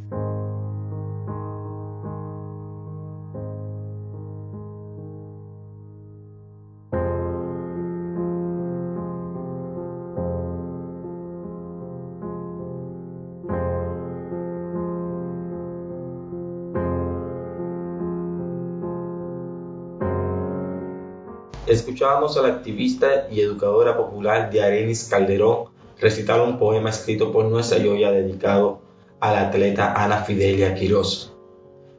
Escuchábamos 22.01 22.35
a 22.35 22.41
la 22.41 22.47
activista 22.47 23.27
y 23.29 23.41
educadora 23.41 23.95
popular 23.95 24.49
Diarenis 24.49 25.07
Calderón 25.07 25.65
recitar 25.99 26.41
un 26.41 26.57
poema 26.57 26.89
escrito 26.89 27.31
por 27.31 27.45
nuestra 27.45 27.77
Yoya 27.77 28.09
dedicado 28.11 28.81
a 29.19 29.31
la 29.31 29.41
atleta 29.41 29.93
Ana 29.93 30.23
Fidelia 30.23 30.73
Quiroz. 30.73 31.31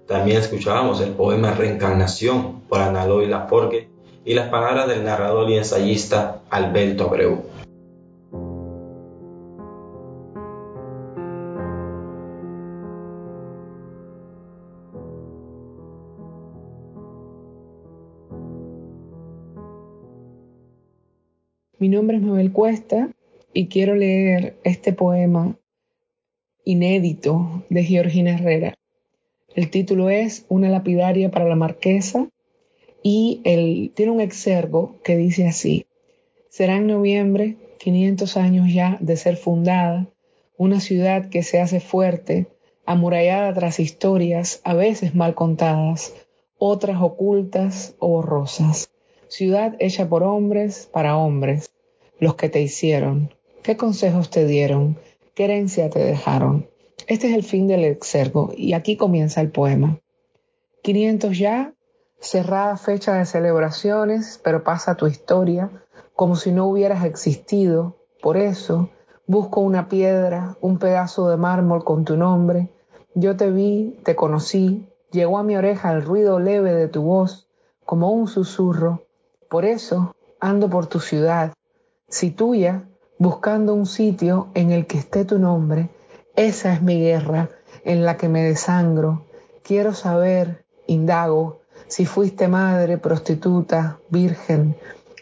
También 0.09 0.39
escuchábamos 0.39 1.01
el 1.03 1.11
poema 1.11 1.53
Reencarnación 1.53 2.63
por 2.63 2.81
Ana 2.81 3.07
Loy 3.07 3.29
Laforgue 3.29 3.91
y 4.25 4.35
las 4.35 4.49
palabras 4.49 4.89
del 4.89 5.05
narrador 5.05 5.49
y 5.51 5.59
ensayista 5.59 6.41
Alberto 6.51 7.05
Abreu. 7.05 7.45
Mi 21.83 21.89
nombre 21.89 22.17
es 22.17 22.23
Mabel 22.23 22.53
Cuesta 22.53 23.11
y 23.53 23.67
quiero 23.67 23.97
leer 23.97 24.57
este 24.63 24.93
poema 24.93 25.59
inédito 26.65 27.65
de 27.71 27.83
Georgina 27.83 28.35
Herrera. 28.35 28.75
El 29.57 29.69
título 29.69 30.09
es 30.09 30.47
Una 30.49 30.69
lapidaria 30.69 31.33
para 31.33 31.49
la 31.49 31.57
marquesa 31.57 32.29
y 33.03 33.41
él 33.43 33.91
tiene 33.97 34.13
un 34.13 34.21
exergo 34.21 35.01
que 35.03 35.17
dice 35.17 35.49
así. 35.49 35.87
Será 36.51 36.77
en 36.77 36.87
noviembre, 36.87 37.57
500 37.81 38.37
años 38.37 38.73
ya 38.73 38.97
de 39.01 39.17
ser 39.17 39.37
fundada, 39.37 40.09
una 40.57 40.79
ciudad 40.79 41.31
que 41.31 41.43
se 41.43 41.61
hace 41.61 41.81
fuerte, 41.81 42.47
amurallada 42.87 43.53
tras 43.55 43.81
historias 43.81 44.61
a 44.63 44.75
veces 44.75 45.17
mal 45.17 45.35
contadas, 45.35 46.15
otras 46.59 47.03
ocultas 47.03 47.97
o 47.99 48.07
borrosas. 48.07 48.92
Ciudad 49.35 49.77
hecha 49.79 50.11
por 50.11 50.25
hombres 50.25 50.91
para 50.93 51.17
hombres, 51.17 51.71
los 52.19 52.35
que 52.35 52.51
te 52.51 52.61
hicieron, 52.61 53.33
qué 53.63 53.79
consejos 53.79 54.29
te 54.29 54.45
dieron, 54.45 54.99
qué 55.35 55.45
herencia 55.45 55.89
te 55.89 56.01
dejaron. 56.01 56.69
Este 57.07 57.31
es 57.31 57.35
el 57.35 57.43
fin 57.43 57.67
del 57.67 57.83
exergo 57.85 58.53
y 58.55 58.75
aquí 58.75 58.99
comienza 58.99 59.41
el 59.41 59.51
poema. 59.51 59.99
500 60.83 61.39
ya, 61.39 61.73
cerrada 62.21 62.77
fecha 62.77 63.15
de 63.15 63.25
celebraciones, 63.25 64.39
pero 64.45 64.65
pasa 64.65 64.97
tu 64.97 65.07
historia 65.07 65.71
como 66.15 66.37
si 66.37 66.53
no 66.53 66.67
hubieras 66.67 67.03
existido. 67.07 67.97
Por 68.21 68.37
eso 68.37 68.91
busco 69.27 69.63
una 69.63 69.89
piedra, 69.89 70.59
un 70.61 70.79
pedazo 70.79 71.31
de 71.31 71.39
mármol 71.39 71.85
con 71.85 72.05
tu 72.05 72.19
nombre. 72.19 72.69
Yo 73.15 73.35
te 73.35 73.51
vi, 73.51 73.99
te 74.05 74.15
conocí, 74.15 74.87
llegó 75.11 75.39
a 75.39 75.43
mi 75.43 75.57
oreja 75.57 75.91
el 75.95 76.03
ruido 76.03 76.39
leve 76.39 76.75
de 76.75 76.89
tu 76.89 77.01
voz, 77.01 77.49
como 77.87 78.13
un 78.13 78.29
susurro. 78.29 79.07
Por 79.53 79.67
eso 79.67 80.17
ando 80.41 80.71
por 80.71 80.87
tu 80.87 80.99
ciudad, 80.99 81.53
si 82.09 82.31
tuya, 82.31 82.89
buscando 83.19 83.75
un 83.75 83.85
sitio 83.85 84.49
en 84.55 84.71
el 84.73 84.87
que 84.87 84.97
esté 84.97 85.27
tu 85.27 85.39
nombre. 85.39 85.91
Esa 86.37 86.73
es 86.73 86.81
mi 86.81 86.99
guerra 86.99 87.51
en 87.85 88.07
la 88.07 88.17
que 88.17 88.31
me 88.31 88.43
desangro. 88.43 89.27
Quiero 89.63 89.93
saber, 89.93 90.65
indago, 90.87 91.61
si 91.87 92.07
fuiste 92.07 92.49
madre, 92.49 92.97
prostituta, 92.97 93.99
virgen. 94.09 94.75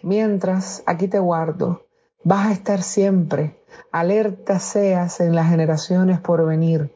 Mientras, 0.05 0.85
aquí 0.87 1.09
te 1.09 1.19
guardo. 1.19 1.87
Vas 2.23 2.47
a 2.47 2.53
estar 2.53 2.85
siempre. 2.85 3.59
Alerta 3.91 4.61
seas 4.61 5.19
en 5.19 5.35
las 5.35 5.49
generaciones 5.49 6.21
por 6.21 6.47
venir. 6.47 6.95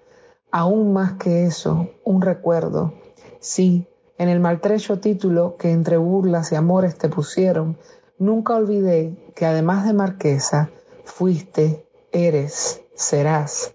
Aún 0.53 0.93
más 0.93 1.15
que 1.15 1.47
eso, 1.47 1.91
un 2.05 2.23
recuerdo. 2.23 2.95
Sí, 3.41 3.89
en 4.19 4.29
el 4.29 4.41
maltrecho 4.41 5.01
título 5.01 5.57
que 5.57 5.71
entre 5.71 5.97
burlas 5.97 6.53
y 6.53 6.55
amores 6.55 6.97
te 6.97 7.09
pusieron, 7.09 7.77
Nunca 8.19 8.55
olvidé 8.55 9.17
que 9.35 9.45
además 9.45 9.85
de 9.85 9.93
marquesa, 9.93 10.71
fuiste, 11.05 11.85
eres, 12.13 12.81
serás, 12.95 13.75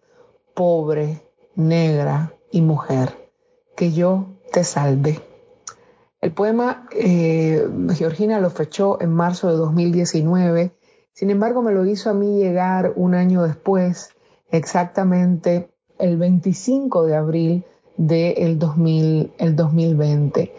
pobre, 0.53 1.21
negra 1.55 2.33
y 2.49 2.61
mujer. 2.61 3.29
Que 3.75 3.91
yo 3.91 4.27
te 4.53 4.63
salve. 4.63 5.19
El 6.21 6.31
poema 6.31 6.87
eh, 6.93 7.67
Georgina 7.93 8.39
lo 8.39 8.49
fechó 8.49 9.01
en 9.01 9.13
marzo 9.13 9.49
de 9.49 9.57
2019, 9.57 10.71
sin 11.11 11.29
embargo 11.31 11.61
me 11.61 11.73
lo 11.73 11.85
hizo 11.85 12.09
a 12.09 12.13
mí 12.13 12.39
llegar 12.39 12.93
un 12.95 13.15
año 13.15 13.43
después, 13.43 14.11
exactamente 14.51 15.69
el 15.97 16.17
25 16.17 17.05
de 17.05 17.15
abril 17.15 17.65
del 17.99 18.57
de 18.57 19.29
el 19.37 19.55
2020. 19.55 20.53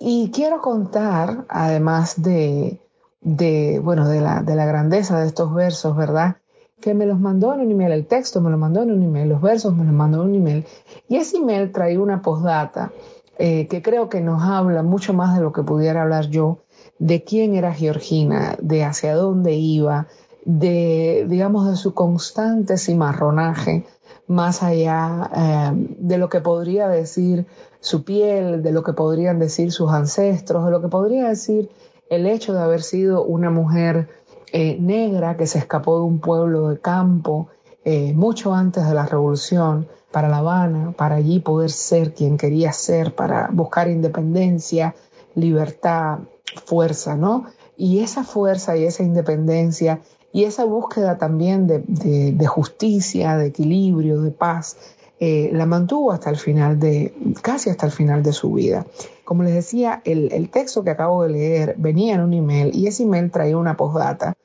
Y 0.00 0.30
quiero 0.30 0.62
contar, 0.62 1.44
además 1.48 2.22
de, 2.22 2.80
de, 3.20 3.78
bueno, 3.82 4.08
de 4.08 4.22
la, 4.22 4.42
de 4.42 4.56
la 4.56 4.64
grandeza 4.64 5.20
de 5.20 5.26
estos 5.26 5.52
versos, 5.52 5.94
¿verdad? 5.96 6.36
Que 6.80 6.94
me 6.94 7.04
los 7.04 7.20
mandó 7.20 7.52
en 7.52 7.60
un 7.60 7.70
email, 7.70 7.92
el 7.92 8.06
texto 8.06 8.40
me 8.40 8.50
lo 8.50 8.56
mandó 8.56 8.82
en 8.82 8.92
un 8.92 9.02
email, 9.02 9.28
los 9.28 9.42
versos 9.42 9.76
me 9.76 9.84
los 9.84 9.92
mandó 9.92 10.22
en 10.22 10.30
un 10.30 10.34
email. 10.36 10.64
Y 11.08 11.16
ese 11.16 11.36
email 11.36 11.72
traía 11.72 12.00
una 12.00 12.22
postdata 12.22 12.90
eh, 13.38 13.66
que 13.68 13.82
creo 13.82 14.08
que 14.08 14.22
nos 14.22 14.42
habla 14.42 14.82
mucho 14.82 15.12
más 15.12 15.36
de 15.36 15.42
lo 15.42 15.52
que 15.52 15.62
pudiera 15.62 16.02
hablar 16.02 16.28
yo, 16.28 16.60
de 16.98 17.22
quién 17.22 17.54
era 17.54 17.74
Georgina, 17.74 18.56
de 18.62 18.84
hacia 18.84 19.14
dónde 19.14 19.52
iba, 19.52 20.06
de, 20.46 21.26
digamos, 21.28 21.68
de 21.68 21.76
su 21.76 21.92
constante 21.92 22.78
cimarronaje, 22.78 23.84
más 24.28 24.62
allá 24.62 25.30
eh, 25.34 25.70
de 25.98 26.18
lo 26.18 26.28
que 26.28 26.40
podría 26.40 26.88
decir 26.88 27.46
su 27.80 28.04
piel, 28.04 28.62
de 28.62 28.72
lo 28.72 28.82
que 28.82 28.92
podrían 28.92 29.38
decir 29.38 29.72
sus 29.72 29.90
ancestros, 29.90 30.64
de 30.66 30.70
lo 30.70 30.80
que 30.80 30.88
podría 30.88 31.28
decir 31.28 31.70
el 32.10 32.26
hecho 32.26 32.52
de 32.52 32.60
haber 32.60 32.82
sido 32.82 33.24
una 33.24 33.50
mujer 33.50 34.08
eh, 34.52 34.78
negra 34.80 35.36
que 35.36 35.46
se 35.46 35.58
escapó 35.58 35.96
de 35.98 36.04
un 36.04 36.20
pueblo 36.20 36.68
de 36.68 36.78
campo 36.78 37.48
eh, 37.84 38.12
mucho 38.14 38.54
antes 38.54 38.86
de 38.86 38.94
la 38.94 39.06
revolución 39.06 39.88
para 40.10 40.28
La 40.28 40.38
Habana, 40.38 40.92
para 40.92 41.16
allí 41.16 41.40
poder 41.40 41.70
ser 41.70 42.14
quien 42.14 42.36
quería 42.36 42.72
ser, 42.72 43.14
para 43.14 43.48
buscar 43.52 43.88
independencia, 43.88 44.94
libertad, 45.34 46.18
fuerza, 46.64 47.16
¿no? 47.16 47.44
Y 47.76 48.00
esa 48.00 48.24
fuerza 48.24 48.76
y 48.76 48.84
esa 48.84 49.02
independencia 49.02 50.00
y 50.32 50.44
esa 50.44 50.64
búsqueda 50.64 51.18
también 51.18 51.66
de, 51.66 52.46
justicia, 52.46 53.36
de 53.36 53.46
equilibrio, 53.46 54.20
de 54.20 54.30
paz, 54.30 54.76
eh, 55.20 55.50
la 55.52 55.66
mantuvo 55.66 56.12
hasta 56.12 56.30
el 56.30 56.36
final 56.36 56.78
de, 56.78 57.14
casi 57.42 57.70
hasta 57.70 57.86
el 57.86 57.92
final 57.92 58.22
de 58.22 58.32
su 58.32 58.52
vida. 58.52 58.86
Como 59.24 59.42
les 59.42 59.54
decía, 59.54 60.02
el, 60.04 60.48
texto 60.50 60.84
que 60.84 60.90
acabo 60.90 61.22
de 61.22 61.30
leer 61.30 61.74
venía 61.78 62.14
en 62.14 62.20
un 62.20 62.34
email 62.34 62.74
y 62.74 62.86
ese 62.86 63.02
email 63.04 63.30
traía 63.30 63.56
una 63.56 63.76
postdata 63.76 64.36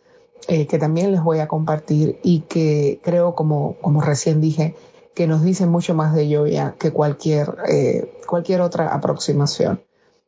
eh, 0.48 0.67
que 0.67 0.78
también 0.78 1.12
les 1.12 1.24
voy 1.24 1.39
a 1.39 1.48
compartir 1.48 2.19
y 2.24 2.41
que 2.41 3.00
creo, 3.04 3.36
como, 3.36 3.76
como 3.82 4.02
recién 4.02 4.41
dije, 4.41 4.76
que 5.13 5.28
nos 5.28 5.43
dice 5.43 5.67
mucho 5.67 5.93
más 5.93 6.13
de 6.15 6.28
ya 6.28 6.74
que 6.74 6.91
cualquier, 6.91 7.56
eh, 7.67 8.19
cualquier 8.28 8.62
otra 8.62 8.93
aproximación. 8.93 9.82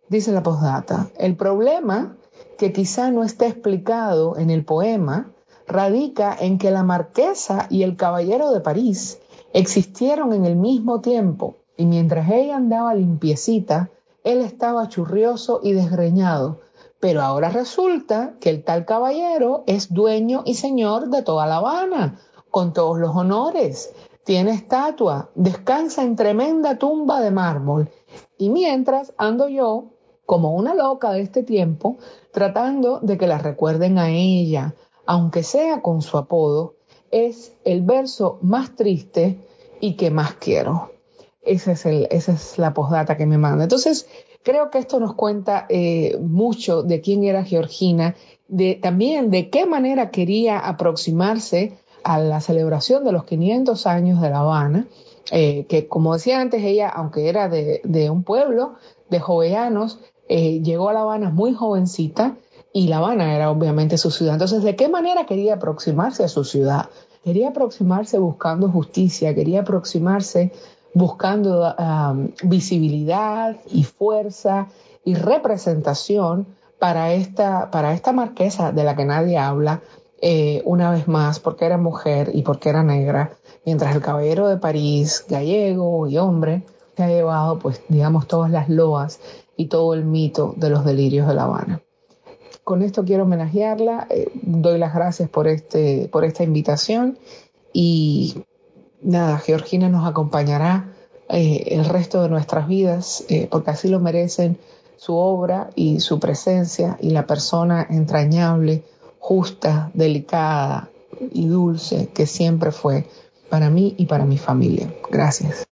Dice 0.10 0.32
la 0.32 0.44
postdata, 0.44 1.10
el 1.18 1.36
problema 1.36 2.16
que 2.58 2.72
quizá 2.72 3.10
no 3.12 3.24
esté 3.24 3.48
explicado 3.48 4.38
en 4.38 4.50
el 4.52 4.64
poema 4.64 5.32
radica 5.68 6.36
en 6.40 6.58
que 6.58 6.72
la 6.72 6.84
marquesa 6.84 7.68
y 7.70 7.84
el 7.84 7.96
caballero 7.96 8.52
de 8.52 8.62
París 8.62 9.20
existieron 9.54 10.34
en 10.34 10.46
el 10.46 10.56
mismo 10.56 11.02
tiempo 11.02 11.56
y 11.78 11.86
mientras 11.86 12.30
ella 12.30 12.58
andaba 12.58 12.94
limpiecita, 12.94 13.90
él 14.24 14.40
estaba 14.40 14.90
churrioso 14.90 15.60
y 15.64 15.74
desgreñado, 15.74 16.60
pero 17.00 17.22
ahora 17.22 17.50
resulta 17.50 18.36
que 18.40 18.50
el 18.50 18.64
tal 18.64 18.86
caballero 18.86 19.64
es 19.68 19.94
dueño 19.94 20.44
y 20.46 20.56
señor 20.56 21.10
de 21.10 21.22
toda 21.22 21.46
La 21.46 21.58
Habana, 21.58 22.20
con 22.50 22.74
todos 22.74 22.98
los 22.98 23.16
honores, 23.16 23.94
tiene 24.24 24.52
estatua, 24.52 25.30
descansa 25.36 26.02
en 26.04 26.16
tremenda 26.16 26.78
tumba 26.78 27.22
de 27.22 27.32
mármol, 27.32 27.90
y 28.38 28.50
mientras 28.50 29.14
ando 29.18 29.48
yo, 29.48 29.92
como 30.26 30.56
una 30.56 30.74
loca 30.74 31.12
de 31.12 31.22
este 31.22 31.44
tiempo, 31.44 31.98
tratando 32.32 33.00
de 33.02 33.18
que 33.18 33.28
la 33.28 33.38
recuerden 33.38 34.00
a 34.00 34.10
ella, 34.10 34.74
aunque 35.06 35.44
sea 35.44 35.82
con 35.82 36.02
su 36.02 36.18
apodo, 36.18 36.76
es 37.12 37.54
el 37.64 37.82
verso 37.82 38.40
más 38.42 38.76
triste 38.76 39.38
y 39.80 39.94
que 39.94 40.12
más 40.12 40.36
quiero. 40.36 40.92
Esa 41.42 41.74
es 41.74 42.58
la 42.58 42.74
postdata 42.74 43.18
que 43.18 43.26
me 43.26 43.38
manda. 43.38 43.64
Entonces, 43.64 44.08
creo 44.46 44.70
que 44.70 44.80
esto 44.80 45.00
nos 45.00 45.14
cuenta 45.14 45.66
eh, 45.70 46.18
mucho 46.20 46.84
de 46.84 47.02
quién 47.02 47.24
era 47.24 47.44
Georgina, 47.44 48.16
de, 48.48 48.76
también 48.76 49.32
de 49.32 49.50
qué 49.50 49.66
manera 49.66 50.12
quería 50.12 50.60
aproximarse 50.60 51.78
a 52.04 52.20
la 52.20 52.42
celebración 52.42 53.04
de 53.04 53.12
los 53.12 53.26
500 53.26 53.88
años 53.88 54.22
de 54.22 54.30
La 54.30 54.40
Habana, 54.40 54.88
eh, 55.32 55.66
que 55.68 55.88
como 55.88 56.14
decía 56.14 56.40
antes, 56.40 56.64
ella, 56.64 56.90
aunque 56.90 57.30
era 57.30 57.50
de, 57.50 57.82
de 57.84 58.12
un 58.12 58.24
pueblo 58.24 58.76
de 59.10 59.20
jovellanos, 59.20 60.00
eh, 60.30 60.62
llegó 60.62 60.90
a 60.90 60.94
La 60.94 61.02
Habana 61.02 61.30
muy 61.30 61.54
jovencita 61.54 62.38
y 62.76 62.90
La 62.90 62.98
Habana 62.98 63.34
era 63.34 63.52
obviamente 63.52 63.98
su 63.98 64.12
ciudad. 64.12 64.34
Entonces, 64.34 64.62
¿de 64.62 64.76
qué 64.76 64.90
manera 64.90 65.26
quería 65.26 65.54
aproximarse 65.54 66.26
a 66.26 66.28
su 66.28 66.44
ciudad? 66.44 66.90
Quería 67.24 67.48
aproximarse 67.48 68.18
buscando 68.20 68.70
justicia, 68.70 69.34
quería 69.34 69.62
aproximarse 69.62 70.52
buscando 70.94 71.74
um, 71.74 72.32
visibilidad 72.44 73.56
y 73.72 73.86
fuerza 73.86 74.68
y 75.06 75.16
representación 75.16 76.48
para 76.78 77.14
esta, 77.14 77.72
para 77.72 77.94
esta 77.94 78.12
marquesa 78.12 78.74
de 78.74 78.84
la 78.84 78.98
que 78.98 79.06
nadie 79.06 79.38
habla, 79.38 79.80
eh, 80.22 80.62
una 80.66 80.92
vez 80.92 81.08
más, 81.08 81.40
porque 81.40 81.64
era 81.64 81.78
mujer 81.78 82.32
y 82.34 82.42
porque 82.42 82.68
era 82.68 82.84
negra, 82.84 83.38
mientras 83.66 83.96
el 83.96 84.02
caballero 84.02 84.50
de 84.50 84.58
París, 84.58 85.24
gallego 85.30 86.08
y 86.08 86.18
hombre, 86.18 86.64
se 86.98 87.04
ha 87.04 87.08
llevado, 87.08 87.58
pues, 87.58 87.82
digamos, 87.88 88.28
todas 88.28 88.52
las 88.52 88.68
loas 88.68 89.22
y 89.56 89.68
todo 89.68 89.94
el 89.94 90.04
mito 90.04 90.54
de 90.58 90.70
los 90.70 90.84
delirios 90.84 91.26
de 91.26 91.36
La 91.36 91.44
Habana. 91.44 91.85
Con 92.66 92.82
esto 92.82 93.06
quiero 93.06 93.24
homenajearla, 93.24 94.08
eh, 94.10 94.32
doy 94.42 94.80
las 94.80 94.96
gracias 94.96 95.30
por, 95.30 95.48
este, 95.48 96.10
por 96.12 96.26
esta 96.26 96.44
invitación 96.44 97.20
y 97.72 98.44
nada, 99.04 99.38
Georgina 99.38 99.88
nos 99.88 100.08
acompañará 100.08 100.92
eh, 101.30 101.64
el 101.68 101.86
resto 101.86 102.24
de 102.24 102.30
nuestras 102.30 102.68
vidas, 102.68 103.24
eh, 103.30 103.48
porque 103.52 103.70
así 103.70 103.88
lo 103.88 104.00
merecen 104.00 104.58
su 104.98 105.16
obra 105.16 105.70
y 105.76 106.00
su 106.00 106.20
presencia 106.20 106.98
y 107.00 107.12
la 107.12 107.28
persona 107.28 107.86
entrañable, 107.88 108.84
justa, 109.20 109.92
delicada 109.94 110.90
y 111.20 111.46
dulce 111.46 112.10
que 112.16 112.26
siempre 112.26 112.72
fue 112.72 113.06
para 113.48 113.70
mí 113.70 113.94
y 114.00 114.08
para 114.08 114.26
mi 114.26 114.40
familia. 114.40 114.92
Gracias. 115.12 115.68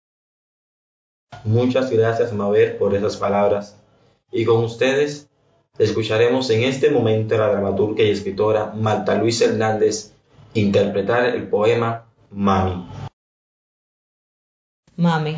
Muchas 1.45 1.89
gracias, 1.89 2.33
Mabel, 2.33 2.75
por 2.75 2.93
esas 2.95 3.15
palabras. 3.15 3.77
Y 4.29 4.43
con 4.43 4.61
ustedes 4.65 5.30
escucharemos 5.77 6.49
en 6.49 6.63
este 6.63 6.89
momento 6.89 7.35
a 7.35 7.39
la 7.39 7.49
dramaturga 7.49 8.03
y 8.03 8.11
escritora 8.11 8.73
Marta 8.75 9.15
Luis 9.15 9.41
Hernández 9.41 10.13
interpretar 10.53 11.25
el 11.25 11.47
poema 11.47 12.05
Mami. 12.29 12.87
Mami. 14.97 15.37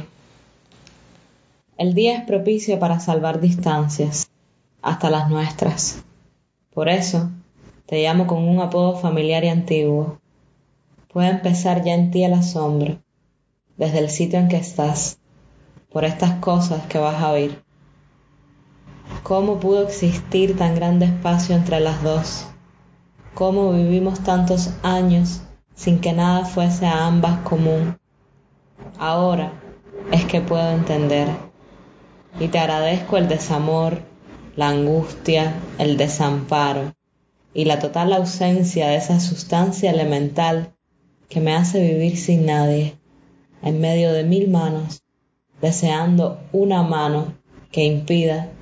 El 1.77 1.93
día 1.93 2.17
es 2.17 2.25
propicio 2.25 2.79
para 2.79 2.99
salvar 2.99 3.39
distancias, 3.39 4.29
hasta 4.81 5.09
las 5.09 5.29
nuestras. 5.29 6.03
Por 6.73 6.89
eso, 6.89 7.29
te 7.85 8.01
llamo 8.01 8.27
con 8.27 8.43
un 8.43 8.59
apodo 8.59 8.97
familiar 8.97 9.43
y 9.43 9.49
antiguo. 9.49 10.19
Puede 11.11 11.29
empezar 11.29 11.83
ya 11.83 11.93
en 11.93 12.11
ti 12.11 12.23
el 12.23 12.33
asombro, 12.33 12.97
desde 13.77 13.99
el 13.99 14.09
sitio 14.09 14.39
en 14.39 14.49
que 14.49 14.57
estás, 14.57 15.19
por 15.91 16.05
estas 16.05 16.39
cosas 16.39 16.85
que 16.87 16.97
vas 16.97 17.21
a 17.21 17.31
oír. 17.31 17.63
¿Cómo 19.23 19.57
pudo 19.57 19.83
existir 19.83 20.57
tan 20.57 20.75
grande 20.75 21.05
espacio 21.05 21.55
entre 21.55 21.79
las 21.79 22.03
dos? 22.03 22.45
¿Cómo 23.33 23.71
vivimos 23.71 24.19
tantos 24.19 24.71
años 24.83 25.43
sin 25.75 26.01
que 26.01 26.11
nada 26.11 26.43
fuese 26.43 26.85
a 26.87 27.07
ambas 27.07 27.39
común? 27.39 27.97
Ahora 28.99 29.53
es 30.11 30.25
que 30.25 30.41
puedo 30.41 30.69
entender. 30.71 31.29
Y 32.37 32.49
te 32.49 32.59
agradezco 32.59 33.15
el 33.15 33.29
desamor, 33.29 34.01
la 34.57 34.67
angustia, 34.67 35.55
el 35.77 35.95
desamparo 35.95 36.93
y 37.53 37.63
la 37.63 37.79
total 37.79 38.11
ausencia 38.11 38.89
de 38.89 38.97
esa 38.97 39.21
sustancia 39.21 39.91
elemental 39.91 40.73
que 41.29 41.39
me 41.39 41.55
hace 41.55 41.79
vivir 41.79 42.17
sin 42.17 42.45
nadie, 42.45 42.97
en 43.61 43.79
medio 43.79 44.11
de 44.11 44.25
mil 44.25 44.49
manos, 44.49 45.01
deseando 45.61 46.41
una 46.51 46.83
mano 46.83 47.35
que 47.71 47.85
impida 47.85 48.52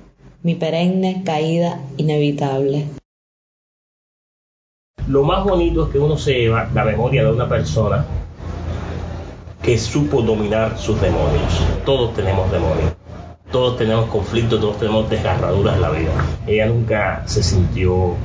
mi 0.42 0.56
perenne 0.56 1.22
caída 1.24 1.80
inevitable. 1.96 2.86
Lo 5.06 5.22
más 5.22 5.44
bonito 5.44 5.84
es 5.84 5.92
que 5.92 5.98
uno 5.98 6.16
se 6.16 6.34
lleva 6.34 6.68
la 6.74 6.84
memoria 6.84 7.24
de 7.24 7.32
una 7.32 7.48
persona 7.48 8.04
que 9.62 9.78
supo 9.78 10.22
dominar 10.22 10.78
sus 10.78 11.00
demonios. 11.00 11.64
Todos 11.84 12.14
tenemos 12.14 12.50
demonios, 12.50 12.92
todos 13.52 13.76
tenemos 13.76 14.06
conflictos, 14.06 14.60
todos 14.60 14.78
tenemos 14.78 15.08
desgarraduras 15.08 15.76
en 15.76 15.82
la 15.82 15.90
vida. 15.90 16.12
Ella 16.46 16.66
nunca 16.66 17.22
se 17.26 17.42
sintió 17.42 18.16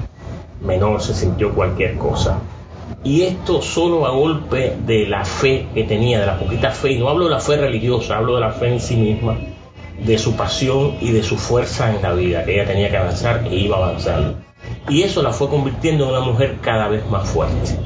menor, 0.61 1.01
se 1.01 1.13
sintió 1.13 1.53
cualquier 1.53 1.97
cosa. 1.97 2.39
Y 3.03 3.21
esto 3.23 3.61
solo 3.61 4.07
a 4.07 4.11
golpe 4.11 4.75
de 4.85 5.05
la 5.05 5.23
fe 5.23 5.67
que 5.73 5.83
tenía, 5.83 6.19
de 6.19 6.25
la 6.25 6.39
poquita 6.39 6.71
fe, 6.71 6.93
y 6.93 6.99
no 6.99 7.09
hablo 7.09 7.25
de 7.25 7.31
la 7.31 7.39
fe 7.39 7.57
religiosa, 7.57 8.17
hablo 8.17 8.35
de 8.35 8.41
la 8.41 8.51
fe 8.51 8.73
en 8.73 8.79
sí 8.79 8.95
misma, 8.95 9.37
de 9.99 10.17
su 10.17 10.35
pasión 10.35 10.97
y 11.01 11.11
de 11.11 11.23
su 11.23 11.37
fuerza 11.37 11.93
en 11.93 12.01
la 12.01 12.13
vida, 12.13 12.43
que 12.43 12.55
ella 12.55 12.65
tenía 12.65 12.89
que 12.89 12.97
avanzar 12.97 13.47
e 13.47 13.55
iba 13.55 13.77
avanzando. 13.77 14.37
Y 14.89 15.03
eso 15.03 15.21
la 15.21 15.31
fue 15.31 15.49
convirtiendo 15.49 16.05
en 16.05 16.11
una 16.11 16.21
mujer 16.21 16.57
cada 16.61 16.87
vez 16.87 17.05
más 17.09 17.29
fuerte. 17.29 17.77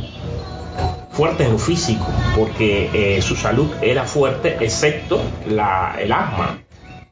Fuerte 1.11 1.45
en 1.45 1.51
lo 1.51 1.59
físico, 1.59 2.05
porque 2.37 2.89
eh, 2.93 3.21
su 3.21 3.35
salud 3.35 3.69
era 3.81 4.05
fuerte, 4.05 4.57
excepto 4.59 5.19
la, 5.47 5.95
el 5.99 6.11
asma. 6.11 6.59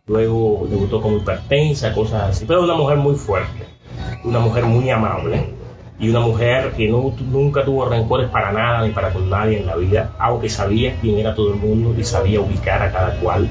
Luego 0.08 0.68
debutó 0.70 1.02
como 1.02 1.18
hipertensa, 1.18 1.94
cosas 1.94 2.30
así. 2.32 2.46
Pero 2.46 2.64
una 2.64 2.76
mujer 2.76 2.98
muy 2.98 3.16
fuerte, 3.16 3.66
una 4.24 4.40
mujer 4.40 4.66
muy 4.66 4.90
amable 4.90 5.60
y 6.00 6.10
una 6.10 6.22
mujer 6.22 6.72
que 6.72 6.88
no, 6.88 7.14
nunca 7.20 7.66
tuvo 7.66 7.86
rencores 7.88 8.30
para 8.30 8.52
nada 8.52 8.88
ni 8.88 8.94
para 8.94 9.12
con 9.12 9.30
nadie 9.30 9.60
en 9.60 9.66
la 9.66 9.76
vida, 9.76 10.14
aunque 10.18 10.50
sabía 10.50 10.96
quién 11.02 11.20
era 11.20 11.36
todo 11.36 11.54
el 11.54 11.60
mundo 11.60 11.94
y 12.00 12.04
sabía 12.04 12.40
ubicar 12.40 12.82
a 12.82 12.92
cada 12.92 13.20
cual. 13.20 13.50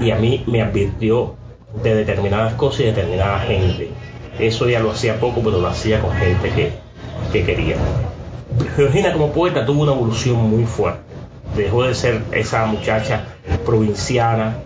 Y 0.00 0.10
a 0.10 0.16
mí 0.16 0.44
me 0.46 0.62
advirtió 0.62 1.34
de 1.82 1.94
determinadas 1.94 2.54
cosas 2.54 2.80
y 2.80 2.84
determinada 2.84 3.38
gente. 3.40 3.90
Eso 4.38 4.68
ya 4.68 4.80
lo 4.80 4.90
hacía 4.90 5.18
poco, 5.18 5.40
pero 5.42 5.60
lo 5.60 5.68
hacía 5.68 6.00
con 6.00 6.12
gente 6.12 6.50
que, 6.50 6.72
que 7.32 7.44
quería. 7.44 7.76
Georgina 8.76 9.12
como 9.12 9.32
poeta 9.32 9.64
tuvo 9.64 9.82
una 9.82 9.92
evolución 9.92 10.36
muy 10.50 10.64
fuerte. 10.64 11.00
Dejó 11.56 11.84
de 11.84 11.94
ser 11.94 12.22
esa 12.32 12.66
muchacha 12.66 13.24
provinciana 13.64 14.58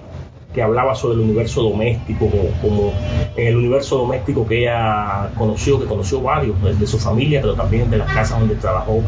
que 0.52 0.62
hablaba 0.62 0.94
sobre 0.94 1.14
el 1.14 1.20
universo 1.20 1.62
doméstico, 1.62 2.28
como, 2.60 2.92
en 3.36 3.46
el 3.46 3.56
universo 3.56 3.98
doméstico 3.98 4.46
que 4.46 4.62
ella 4.62 5.30
conoció, 5.38 5.78
que 5.78 5.86
conoció 5.86 6.20
varios 6.20 6.56
de 6.78 6.86
su 6.86 6.98
familia, 6.98 7.40
pero 7.40 7.54
también 7.54 7.88
de 7.90 7.98
las 7.98 8.12
casas 8.12 8.40
donde 8.40 8.56
trabajó, 8.56 9.00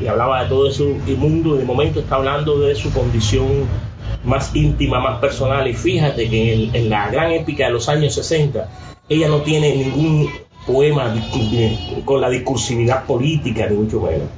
y 0.00 0.06
hablaba 0.06 0.44
de 0.44 0.48
todo 0.48 0.68
ese 0.68 0.84
mundo, 1.16 1.56
y 1.56 1.58
de 1.58 1.64
momento 1.64 1.98
está 1.98 2.16
hablando 2.16 2.60
de 2.60 2.76
su 2.76 2.92
condición 2.92 3.66
más 4.24 4.54
íntima, 4.54 5.00
más 5.00 5.20
personal, 5.20 5.66
y 5.68 5.74
fíjate 5.74 6.28
que 6.28 6.70
en, 6.72 6.90
la 6.90 7.10
gran 7.10 7.32
épica 7.32 7.66
de 7.66 7.72
los 7.72 7.88
años 7.88 8.14
60, 8.14 8.68
ella 9.08 9.28
no 9.28 9.42
tiene 9.42 9.74
ningún 9.74 10.30
poema 10.66 11.14
con 12.04 12.20
la 12.20 12.30
discursividad 12.30 13.04
política, 13.04 13.66
ni 13.68 13.76
mucho 13.76 14.00
menos. 14.00 14.28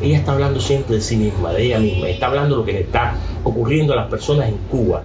Ella 0.00 0.18
está 0.18 0.32
hablando 0.32 0.60
siempre 0.60 0.96
de 0.96 1.02
sí 1.02 1.16
misma, 1.16 1.52
de 1.52 1.64
ella 1.64 1.78
misma, 1.78 2.08
está 2.08 2.26
hablando 2.26 2.56
de 2.56 2.60
lo 2.60 2.66
que 2.66 2.72
le 2.72 2.80
está 2.80 3.16
ocurriendo 3.42 3.92
a 3.92 3.96
las 3.96 4.08
personas 4.08 4.48
en 4.48 4.56
Cuba. 4.70 5.04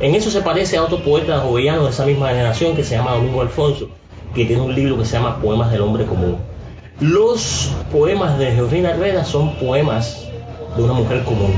En 0.00 0.14
eso 0.14 0.30
se 0.30 0.40
parece 0.40 0.76
a 0.76 0.82
otro 0.82 1.02
poeta 1.04 1.40
jovellanos 1.40 1.84
de 1.84 1.90
esa 1.90 2.04
misma 2.04 2.28
generación 2.28 2.74
que 2.74 2.84
se 2.84 2.96
llama 2.96 3.12
Domingo 3.12 3.40
Alfonso, 3.40 3.88
que 4.34 4.44
tiene 4.44 4.62
un 4.62 4.74
libro 4.74 4.98
que 4.98 5.04
se 5.04 5.16
llama 5.16 5.40
Poemas 5.40 5.70
del 5.70 5.82
Hombre 5.82 6.06
Común. 6.06 6.38
Los 7.00 7.70
poemas 7.90 8.38
de 8.38 8.52
Georgina 8.52 8.90
Herrera 8.90 9.24
son 9.24 9.56
poemas 9.56 10.28
de 10.76 10.82
una 10.82 10.92
mujer 10.94 11.24
común, 11.24 11.52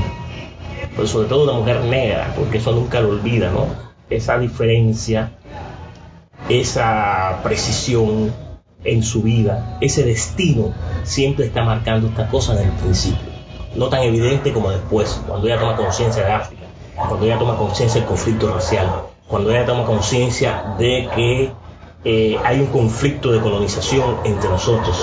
pero 0.95 1.07
sobre 1.07 1.27
todo 1.27 1.43
una 1.43 1.59
mujer 1.59 1.81
negra, 1.85 2.33
porque 2.35 2.57
eso 2.57 2.71
nunca 2.71 3.01
lo 3.01 3.09
olvida, 3.09 3.51
¿no? 3.51 3.67
Esa 4.09 4.37
diferencia 4.37 5.31
esa 6.49 7.39
precisión 7.43 8.33
en 8.83 9.03
su 9.03 9.23
vida, 9.23 9.77
ese 9.81 10.03
destino, 10.03 10.73
siempre 11.03 11.47
está 11.47 11.63
marcando 11.63 12.07
esta 12.07 12.27
cosa 12.29 12.53
desde 12.53 12.69
el 12.69 12.77
principio. 12.77 13.33
No 13.75 13.87
tan 13.89 14.03
evidente 14.03 14.53
como 14.53 14.69
después, 14.69 15.21
cuando 15.27 15.47
ella 15.47 15.59
toma 15.59 15.75
conciencia 15.75 16.23
de 16.23 16.31
África, 16.31 16.63
cuando 16.95 17.25
ella 17.25 17.39
toma 17.39 17.57
conciencia 17.57 17.99
del 17.99 18.07
conflicto 18.07 18.53
racial, 18.53 18.87
cuando 19.27 19.49
ella 19.49 19.65
toma 19.65 19.85
conciencia 19.85 20.75
de 20.77 21.09
que 21.15 21.51
eh, 22.03 22.37
hay 22.43 22.59
un 22.59 22.67
conflicto 22.67 23.31
de 23.31 23.41
colonización 23.41 24.17
entre 24.23 24.49
nosotros, 24.49 24.95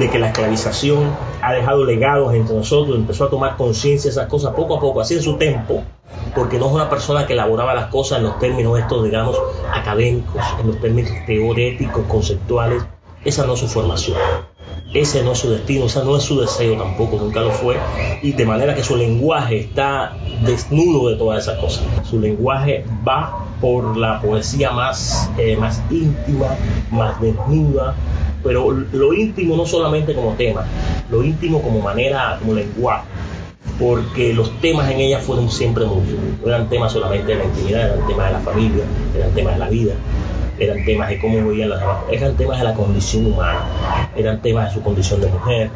de 0.00 0.10
que 0.10 0.18
la 0.18 0.28
esclavización 0.28 1.14
ha 1.42 1.52
dejado 1.52 1.84
legados 1.84 2.34
entre 2.34 2.56
nosotros, 2.56 2.96
empezó 2.96 3.24
a 3.24 3.30
tomar 3.30 3.56
conciencia 3.56 4.08
de 4.08 4.12
esas 4.12 4.28
cosas 4.28 4.54
poco 4.54 4.76
a 4.76 4.80
poco, 4.80 5.00
así 5.00 5.14
en 5.14 5.22
su 5.22 5.36
tiempo, 5.36 5.82
porque 6.34 6.58
no 6.58 6.66
es 6.68 6.72
una 6.72 6.88
persona 6.88 7.26
que 7.26 7.34
elaboraba 7.34 7.74
las 7.74 7.86
cosas 7.88 8.18
en 8.18 8.24
los 8.24 8.38
términos 8.38 8.78
estos, 8.78 9.04
digamos, 9.04 9.36
académicos, 9.72 10.42
en 10.58 10.68
los 10.68 10.80
términos 10.80 11.12
teoréticos, 11.26 12.04
conceptuales. 12.08 12.82
Esa 13.22 13.44
no 13.44 13.52
es 13.52 13.60
su 13.60 13.68
formación. 13.68 14.16
ese 14.94 15.22
no 15.22 15.32
es 15.32 15.38
su 15.38 15.50
destino, 15.50 15.84
ese 15.84 16.02
no 16.02 16.16
es 16.16 16.22
su 16.22 16.40
deseo 16.40 16.76
tampoco, 16.76 17.16
nunca 17.18 17.42
lo 17.42 17.50
fue. 17.50 17.76
Y 18.22 18.32
de 18.32 18.46
manera 18.46 18.74
que 18.74 18.82
su 18.82 18.96
lenguaje 18.96 19.58
está 19.58 20.16
desnudo 20.44 21.10
de 21.10 21.16
todas 21.16 21.42
esas 21.42 21.58
cosas. 21.58 21.84
Su 22.08 22.18
lenguaje 22.18 22.84
va 23.06 23.44
por 23.60 23.98
la 23.98 24.20
poesía 24.22 24.70
más, 24.70 25.30
eh, 25.36 25.56
más 25.58 25.82
íntima, 25.90 26.56
más 26.90 27.20
desnuda, 27.20 27.94
pero 28.42 28.70
lo 28.70 29.12
íntimo 29.12 29.56
no 29.56 29.66
solamente 29.66 30.14
como 30.14 30.32
tema, 30.34 30.64
lo 31.10 31.22
íntimo 31.22 31.62
como 31.62 31.80
manera, 31.80 32.36
como 32.40 32.54
lenguaje 32.54 33.04
porque 33.80 34.34
los 34.34 34.60
temas 34.60 34.90
en 34.90 35.00
ella 35.00 35.20
fueron 35.20 35.50
siempre 35.50 35.86
muchos. 35.86 36.14
No 36.42 36.48
eran 36.48 36.68
temas 36.68 36.92
solamente 36.92 37.32
de 37.32 37.38
la 37.38 37.44
intimidad, 37.46 37.86
eran 37.86 38.06
temas 38.06 38.26
de 38.26 38.32
la 38.32 38.40
familia, 38.40 38.84
eran 39.16 39.30
temas 39.32 39.54
de 39.54 39.58
la 39.58 39.68
vida, 39.70 39.94
eran 40.58 40.84
temas 40.84 41.08
de 41.08 41.18
cómo 41.18 41.48
vivían 41.48 41.70
las 41.70 41.82
eran 42.10 42.36
temas 42.36 42.58
de 42.58 42.64
la 42.64 42.74
condición 42.74 43.26
humana, 43.26 44.10
eran 44.14 44.42
temas 44.42 44.68
de 44.68 44.74
su 44.74 44.82
condición 44.82 45.22
de 45.22 45.28
mujer, 45.28 45.70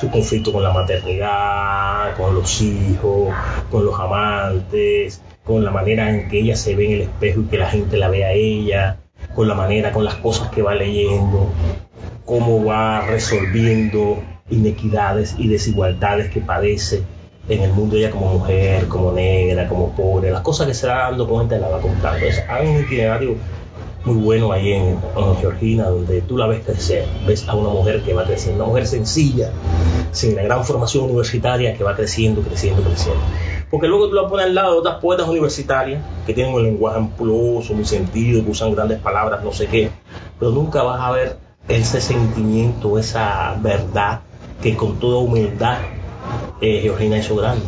su 0.00 0.08
conflicto 0.08 0.52
con 0.52 0.62
la 0.62 0.72
maternidad, 0.72 2.16
con 2.16 2.32
los 2.34 2.62
hijos, 2.62 3.34
con 3.72 3.84
los 3.84 3.98
amantes, 3.98 5.20
con 5.44 5.64
la 5.64 5.72
manera 5.72 6.08
en 6.08 6.28
que 6.28 6.38
ella 6.38 6.54
se 6.54 6.76
ve 6.76 6.86
en 6.86 6.92
el 6.92 7.00
espejo 7.02 7.40
y 7.40 7.44
que 7.44 7.58
la 7.58 7.68
gente 7.68 7.96
la 7.96 8.08
ve 8.08 8.24
a 8.24 8.32
ella, 8.32 8.98
con 9.36 9.46
la 9.46 9.54
manera, 9.54 9.92
con 9.92 10.02
las 10.02 10.14
cosas 10.14 10.48
que 10.48 10.62
va 10.62 10.74
leyendo, 10.74 11.46
cómo 12.24 12.64
va 12.64 13.02
resolviendo 13.02 14.22
inequidades 14.48 15.34
y 15.38 15.48
desigualdades 15.48 16.30
que 16.30 16.40
padece 16.40 17.02
en 17.46 17.62
el 17.62 17.72
mundo 17.72 17.96
ella 17.96 18.10
como 18.10 18.32
mujer, 18.32 18.88
como 18.88 19.12
negra, 19.12 19.68
como 19.68 19.94
pobre, 19.94 20.30
las 20.30 20.40
cosas 20.40 20.66
que 20.66 20.72
se 20.74 20.88
va 20.88 21.10
dando 21.10 21.28
cuenta 21.28 21.58
la 21.58 21.68
va 21.68 21.80
contando. 21.80 22.26
hay 22.48 22.66
un 22.66 22.80
itinerario 22.80 23.36
muy 24.06 24.16
bueno 24.16 24.52
ahí 24.52 24.72
en, 24.72 24.98
Georgina, 25.38 25.88
donde 25.88 26.22
tú 26.22 26.38
la 26.38 26.46
ves 26.46 26.64
crecer, 26.64 27.04
ves 27.26 27.46
a 27.46 27.54
una 27.54 27.68
mujer 27.68 28.02
que 28.02 28.14
va 28.14 28.24
creciendo, 28.24 28.64
una 28.64 28.70
mujer 28.70 28.86
sencilla, 28.86 29.50
sin 30.12 30.34
la 30.34 30.44
gran 30.44 30.64
formación 30.64 31.04
universitaria 31.04 31.74
que 31.74 31.84
va 31.84 31.94
creciendo, 31.94 32.40
creciendo, 32.40 32.82
creciendo. 32.82 33.20
Porque 33.70 33.88
luego 33.88 34.08
tú 34.08 34.14
la 34.14 34.28
pones 34.28 34.46
al 34.46 34.54
lado 34.54 34.72
de 34.72 34.78
otras 34.78 34.96
poetas 34.96 35.28
universitarias 35.28 36.02
que 36.24 36.34
tienen 36.34 36.54
un 36.54 36.62
lenguaje 36.62 36.98
ampuloso, 36.98 37.74
muy 37.74 37.84
sentido, 37.84 38.44
que 38.44 38.50
usan 38.50 38.74
grandes 38.74 39.00
palabras, 39.00 39.42
no 39.42 39.52
sé 39.52 39.66
qué, 39.66 39.90
pero 40.38 40.52
nunca 40.52 40.82
vas 40.82 41.00
a 41.00 41.10
ver 41.10 41.36
ese 41.68 42.00
sentimiento, 42.00 42.98
esa 42.98 43.56
verdad 43.60 44.20
que 44.62 44.76
con 44.76 44.98
toda 44.98 45.18
humildad 45.18 45.78
eh, 46.60 46.80
Georgina 46.82 47.18
hizo 47.18 47.36
grande. 47.36 47.64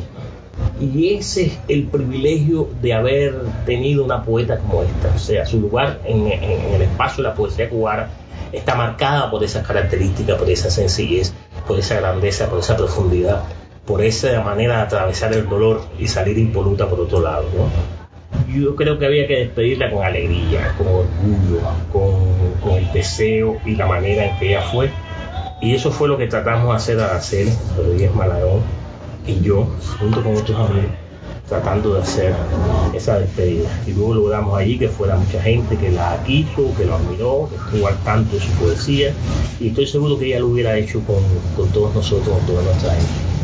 Y 0.80 1.14
ese 1.14 1.46
es 1.46 1.58
el 1.66 1.88
privilegio 1.88 2.68
de 2.80 2.92
haber 2.92 3.34
tenido 3.66 4.04
una 4.04 4.22
poeta 4.22 4.58
como 4.58 4.82
esta. 4.82 5.12
O 5.14 5.18
sea, 5.18 5.44
su 5.44 5.60
lugar 5.60 6.00
en, 6.04 6.26
el 6.28 6.82
espacio 6.82 7.22
de 7.22 7.30
la 7.30 7.34
poesía 7.34 7.68
cubana 7.68 8.08
está 8.52 8.76
marcada 8.76 9.30
por 9.30 9.42
esas 9.42 9.66
características, 9.66 10.38
por 10.38 10.48
esa 10.48 10.70
sencillez, 10.70 11.32
por 11.66 11.78
esa 11.78 11.96
grandeza, 11.96 12.48
por 12.48 12.60
esa 12.60 12.76
profundidad, 12.76 13.42
por 13.88 14.02
esa 14.02 14.42
manera 14.42 14.76
de 14.76 14.82
atravesar 14.82 15.32
el 15.32 15.48
dolor 15.48 15.80
y 15.98 16.06
salir 16.06 16.36
impoluta 16.36 16.86
por 16.86 17.00
otro 17.00 17.20
lado. 17.20 17.46
Yo 18.54 18.76
creo 18.76 18.98
que 18.98 19.06
había 19.06 19.26
que 19.26 19.36
despedirla 19.36 19.90
con 19.90 20.04
alegría, 20.04 20.74
con 20.76 20.86
orgullo, 20.86 21.60
con, 21.90 22.52
con 22.60 22.74
el 22.74 22.92
deseo 22.92 23.56
y 23.64 23.76
la 23.76 23.86
manera 23.86 24.26
en 24.26 24.38
que 24.38 24.50
ella 24.50 24.60
fue 24.60 24.90
y 25.62 25.74
eso 25.74 25.90
fue 25.90 26.06
lo 26.06 26.18
que 26.18 26.26
tratamos 26.26 26.68
de 26.68 26.76
hacer 26.76 27.00
a 27.00 27.06
Araceli 27.06 27.50
Rodríguez 27.76 28.14
Malagón 28.14 28.60
y 29.26 29.40
yo, 29.40 29.66
junto 29.98 30.22
con 30.22 30.36
otros 30.36 30.70
amigos, 30.70 30.90
tratando 31.48 31.94
de 31.94 32.02
hacer 32.02 32.34
esa 32.94 33.18
despedida. 33.18 33.68
Y 33.86 33.92
luego 33.92 34.14
logramos 34.14 34.58
allí 34.58 34.78
que 34.78 34.88
fuera 34.88 35.16
mucha 35.16 35.42
gente 35.42 35.76
que 35.76 35.90
la 35.90 36.22
quiso, 36.24 36.74
que 36.76 36.84
lo 36.84 36.94
admiró, 36.94 37.48
que 37.50 37.56
estuvo 37.56 37.88
al 37.88 37.96
tanto 38.04 38.36
de 38.36 38.42
su 38.42 38.50
poesía. 38.52 39.12
Y 39.58 39.68
estoy 39.68 39.86
seguro 39.86 40.18
que 40.18 40.26
ella 40.26 40.40
lo 40.40 40.48
hubiera 40.48 40.76
hecho 40.76 41.00
con, 41.00 41.22
con 41.56 41.68
todos 41.72 41.94
nosotros, 41.94 42.36
con 42.38 42.46
toda 42.46 42.62
nuestra 42.62 42.92
gente. 42.92 43.37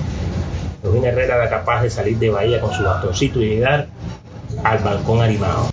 Rubén 0.85 1.07
Herrera 1.07 1.37
era 1.37 1.51
capaz 1.51 1.83
de 1.83 1.91
salir 1.91 2.19
de 2.19 2.31
Bahía 2.31 2.61
con 2.61 2.73
su 2.73 2.85
bastoncito 2.85 3.41
y 3.41 3.49
llegar 3.49 3.89
al 4.63 4.79
balcón 4.79 5.21
animado. 5.23 5.71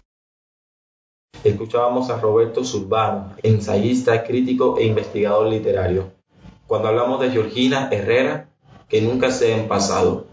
Escuchábamos 1.43 2.09
a 2.09 2.19
Roberto 2.19 2.63
Zurbano, 2.63 3.35
ensayista, 3.43 4.23
crítico 4.23 4.79
e 4.79 4.85
investigador 4.85 5.47
literario 5.47 6.19
cuando 6.71 6.87
hablamos 6.87 7.19
de 7.19 7.31
Georgina 7.31 7.89
Herrera, 7.91 8.49
que 8.87 9.01
nunca 9.01 9.29
se 9.29 9.53
ha 9.53 9.67
pasado. 9.67 10.27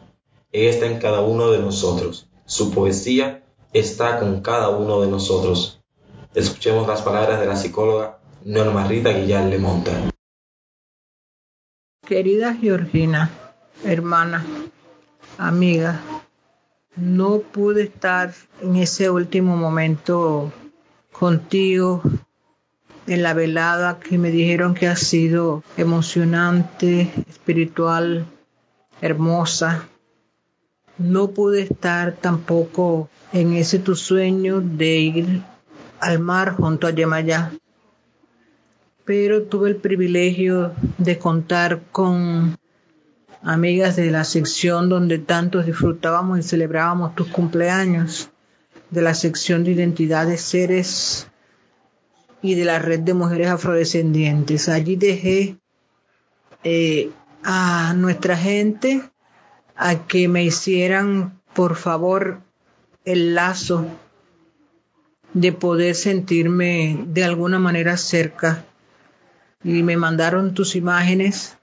Ella 0.53 0.71
está 0.71 0.87
en 0.87 1.01
cada 1.01 1.21
uno 1.21 1.51
de 1.51 1.59
nosotros. 1.59 2.29
Su 2.47 2.71
poesía 2.71 3.43
está 3.73 4.21
con 4.21 4.41
cada 4.41 4.69
uno 4.69 5.01
de 5.01 5.09
nosotros. 5.09 5.81
Escuchemos 6.37 6.87
las 6.87 7.03
palabras 7.03 7.41
de 7.41 7.47
la 7.47 7.57
psicóloga 7.57 8.21
Norma 8.45 8.87
Rita 8.87 9.11
Guillán 9.11 9.51
Lemonta. 9.51 9.91
Querida 12.07 12.55
Georgina, 12.55 13.33
hermana, 13.85 14.45
amiga, 15.37 16.01
no 16.97 17.39
pude 17.39 17.85
estar 17.85 18.35
en 18.61 18.77
ese 18.77 19.11
último 19.11 19.57
momento 19.57 20.53
contigo 21.13 22.03
en 23.07 23.23
la 23.23 23.35
velada 23.35 24.01
que 24.01 24.19
me 24.19 24.31
dijeron 24.31 24.75
que 24.75 24.87
ha 24.87 24.97
sido 24.97 25.63
emocionante, 25.77 27.11
espiritual, 27.29 28.27
hermosa. 29.01 29.89
No 30.99 31.31
pude 31.31 31.63
estar 31.63 32.13
tampoco 32.13 33.09
en 33.33 33.55
ese 33.55 33.79
tu 33.79 33.95
sueño 33.95 34.61
de 34.61 34.97
ir 34.99 35.43
al 36.01 36.19
mar 36.19 36.55
junto 36.57 36.87
a 36.87 36.91
Yemayá. 36.91 37.53
Pero 39.05 39.45
tuve 39.45 39.71
el 39.71 39.77
privilegio 39.77 40.73
de 40.99 41.19
contar 41.19 41.81
con 41.93 42.59
amigas 43.43 43.97
de 43.97 44.11
la 44.11 44.25
sección 44.25 44.89
donde 44.89 45.19
tantos 45.19 45.67
disfrutábamos 45.67 46.39
y 46.39 46.43
celebrábamos 46.43 47.15
tus 47.15 47.29
cumpleaños, 47.29 48.31
de 48.91 49.03
la 49.03 49.15
sección 49.15 49.65
de 49.65 49.73
identidad 49.73 50.27
de 50.27 50.39
seres 50.39 51.29
y 52.41 52.55
de 52.55 52.65
la 52.65 52.79
red 52.79 53.01
de 53.01 53.15
mujeres 53.15 53.49
afrodescendientes. 53.49 54.69
Allí 54.69 54.97
dejé 54.97 55.59
eh, 56.65 57.11
a 57.43 57.93
nuestra 57.95 58.37
gente 58.37 59.03
a 59.77 60.07
que 60.07 60.29
me 60.29 60.45
hicieran, 60.45 61.41
por 61.55 61.77
favor, 61.77 62.41
el 63.05 63.35
lazo 63.35 63.87
de 65.35 65.53
poder 65.53 65.95
sentirme 65.95 67.05
de 67.09 67.25
alguna 67.25 67.59
manera 67.59 67.97
cerca. 67.97 68.65
Y 69.63 69.83
me 69.83 69.97
mandaron 69.97 70.55
tus 70.55 70.77
imágenes, 70.77 71.58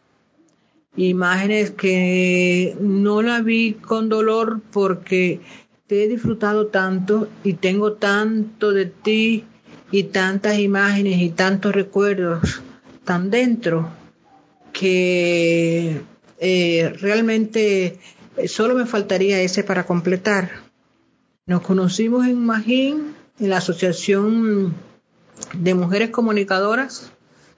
imágenes 0.98 1.72
que 1.72 2.76
no 2.80 3.22
la 3.22 3.42
vi 3.42 3.74
con 3.74 4.10
dolor 4.10 4.62
porque 4.72 5.42
te 5.88 6.04
he 6.04 6.08
disfrutado 6.08 6.68
tanto 6.68 7.28
y 7.44 7.54
tengo 7.54 7.94
tanto 7.94 8.72
de 8.72 8.86
ti 8.86 9.44
y 9.92 10.04
tantas 10.04 10.60
imágenes 10.60 11.22
y 11.22 11.30
tantos 11.30 11.74
recuerdos 11.74 12.62
tan 13.04 13.30
dentro 13.30 13.90
que 14.74 16.02
eh, 16.40 16.94
realmente 17.00 18.00
solo 18.48 18.76
me 18.76 18.86
faltaría 18.86 19.42
ese 19.42 19.64
para 19.64 19.86
completar. 19.86 20.50
Nos 21.46 21.62
conocimos 21.62 22.26
en 22.26 22.44
Magín, 22.46 23.16
en 23.40 23.50
la 23.50 23.58
Asociación 23.58 24.74
de 25.54 25.74
Mujeres 25.76 26.10
Comunicadoras, 26.10 27.12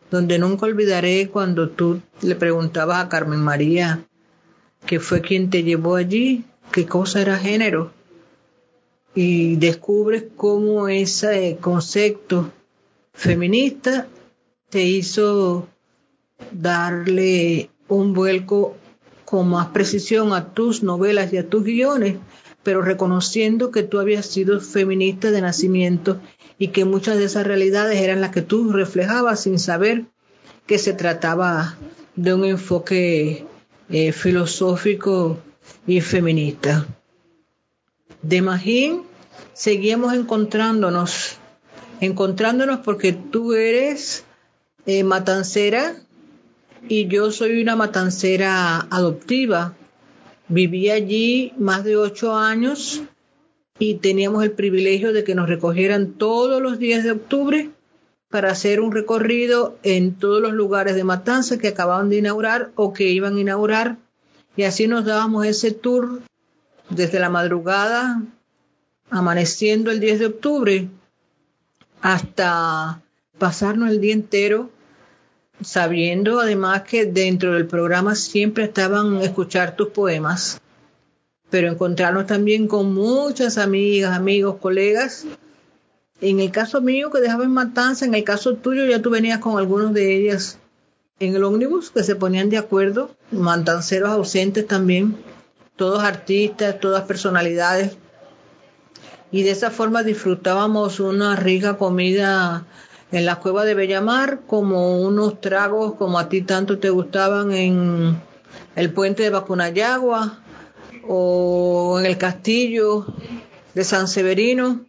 donde 0.10 0.40
nunca 0.40 0.66
olvidaré 0.66 1.30
cuando 1.30 1.70
tú 1.70 2.02
le 2.22 2.36
preguntabas 2.36 3.04
a 3.04 3.10
Carmen 3.10 3.40
María, 3.40 4.06
que 4.86 5.00
fue 5.00 5.22
quien 5.22 5.50
te 5.50 5.64
llevó 5.64 5.96
allí, 5.96 6.46
qué 6.72 6.86
cosa 6.86 7.22
era 7.22 7.38
género. 7.38 7.92
Y 9.16 9.56
descubres 9.56 10.26
cómo 10.36 10.88
ese 10.88 11.58
concepto 11.60 12.52
feminista 13.14 14.08
te 14.70 14.84
hizo 14.84 15.68
darle 16.52 17.70
un 17.88 18.14
vuelco 18.14 18.76
con 19.26 19.50
más 19.50 19.68
precisión 19.68 20.34
a 20.34 20.54
tus 20.54 20.84
novelas 20.84 21.34
y 21.34 21.38
a 21.38 21.50
tus 21.50 21.64
guiones, 21.64 22.18
pero 22.64 22.82
reconociendo 22.82 23.72
que 23.72 23.84
tú 23.84 24.00
habías 24.00 24.26
sido 24.26 24.62
feminista 24.62 25.32
de 25.32 25.42
nacimiento 25.42 26.20
y 26.60 26.70
que 26.70 26.86
muchas 26.86 27.18
de 27.18 27.26
esas 27.26 27.46
realidades 27.46 28.00
eran 28.00 28.22
las 28.22 28.32
que 28.32 28.42
tú 28.42 28.72
reflejabas 28.72 29.42
sin 29.42 29.60
saber 29.60 30.06
que 30.66 30.80
se 30.80 30.94
trataba 30.94 31.78
de 32.16 32.34
un 32.34 32.46
enfoque 32.46 33.46
eh, 33.90 34.12
filosófico 34.12 35.40
y 35.86 36.02
feminista. 36.02 36.88
De 38.22 38.42
Magín 38.42 39.04
seguimos 39.54 40.14
encontrándonos, 40.14 41.38
encontrándonos 42.02 42.80
porque 42.80 43.14
tú 43.14 43.54
eres 43.54 44.26
eh, 44.86 45.04
matancera 45.04 45.96
y 46.90 47.08
yo 47.08 47.32
soy 47.32 47.62
una 47.62 47.76
matancera 47.76 48.80
adoptiva. 48.90 49.76
Viví 50.48 50.90
allí 50.90 51.54
más 51.58 51.84
de 51.84 51.98
ocho 51.98 52.36
años 52.36 53.02
y 53.80 53.96
teníamos 53.96 54.44
el 54.44 54.52
privilegio 54.52 55.14
de 55.14 55.24
que 55.24 55.36
nos 55.36 55.50
recogieran 55.50 56.14
todos 56.14 56.62
los 56.62 56.80
días 56.80 57.04
de 57.04 57.12
octubre 57.12 57.70
para 58.30 58.52
hacer 58.52 58.82
un 58.82 58.92
recorrido 58.92 59.78
en 59.84 60.16
todos 60.16 60.42
los 60.42 60.54
lugares 60.54 60.96
de 60.96 61.04
matanza 61.04 61.58
que 61.58 61.70
acababan 61.70 62.10
de 62.10 62.18
inaugurar 62.18 62.72
o 62.76 62.94
que 62.94 63.06
iban 63.10 63.38
a 63.38 63.40
inaugurar. 63.40 63.98
Y 64.56 64.64
así 64.64 64.88
nos 64.88 65.06
dábamos 65.06 65.46
ese 65.46 65.72
tour 65.72 66.22
desde 66.90 67.20
la 67.20 67.30
madrugada, 67.30 68.22
amaneciendo 69.10 69.92
el 69.92 70.00
10 70.00 70.20
de 70.20 70.26
octubre, 70.26 70.90
hasta 72.02 73.02
pasarnos 73.38 73.90
el 73.90 74.02
día 74.02 74.14
entero, 74.14 74.70
sabiendo 75.62 76.40
además 76.40 76.84
que 76.84 77.06
dentro 77.06 77.54
del 77.54 77.68
programa 77.68 78.16
siempre 78.16 78.66
estaban 78.66 79.22
escuchar 79.22 79.76
tus 79.76 79.90
poemas, 79.90 80.60
pero 81.50 81.72
encontrarnos 81.72 82.26
también 82.26 82.68
con 82.68 82.94
muchas 82.94 83.58
amigas, 83.58 84.16
amigos, 84.16 84.58
colegas 84.60 85.26
en 86.22 86.40
el 86.40 86.52
caso 86.52 86.82
mío 86.82 87.12
que 87.12 87.20
dejaba 87.20 87.44
en 87.44 87.52
Matanza, 87.52 88.06
en 88.06 88.16
el 88.16 88.24
caso 88.24 88.56
tuyo 88.56 88.86
ya 88.86 89.02
tú 89.02 89.10
venías 89.10 89.40
con 89.40 89.58
algunos 89.58 89.94
de 89.94 90.16
ellas 90.16 90.58
en 91.20 91.36
el 91.36 91.44
ómnibus 91.44 91.92
que 91.92 92.04
se 92.04 92.16
ponían 92.16 92.50
de 92.50 92.58
acuerdo, 92.58 93.12
mantanceros 93.32 94.10
ausentes 94.10 94.66
también, 94.68 95.16
todos 95.76 96.04
artistas, 96.04 96.80
todas 96.80 97.04
personalidades. 97.04 97.98
Y 99.32 99.44
de 99.44 99.52
esa 99.52 99.72
forma 99.72 100.04
disfrutábamos 100.04 101.00
una 101.00 101.36
rica 101.36 101.78
comida 101.78 102.66
en 103.12 103.26
la 103.26 103.38
cueva 103.38 103.64
de 103.66 103.74
Bellamar, 103.74 104.42
como 104.48 105.00
unos 105.00 105.40
tragos 105.42 105.96
como 105.96 106.18
a 106.18 106.30
ti 106.30 106.42
tanto 106.42 106.80
te 106.80 106.90
gustaban 106.90 107.52
en 107.52 108.20
el 108.76 108.92
puente 108.92 109.24
de 109.24 109.30
Bacunayagua 109.30 110.40
o 111.08 111.98
en 112.00 112.06
el 112.06 112.18
castillo 112.18 113.06
de 113.74 113.84
San 113.84 114.08
Severino 114.08 114.86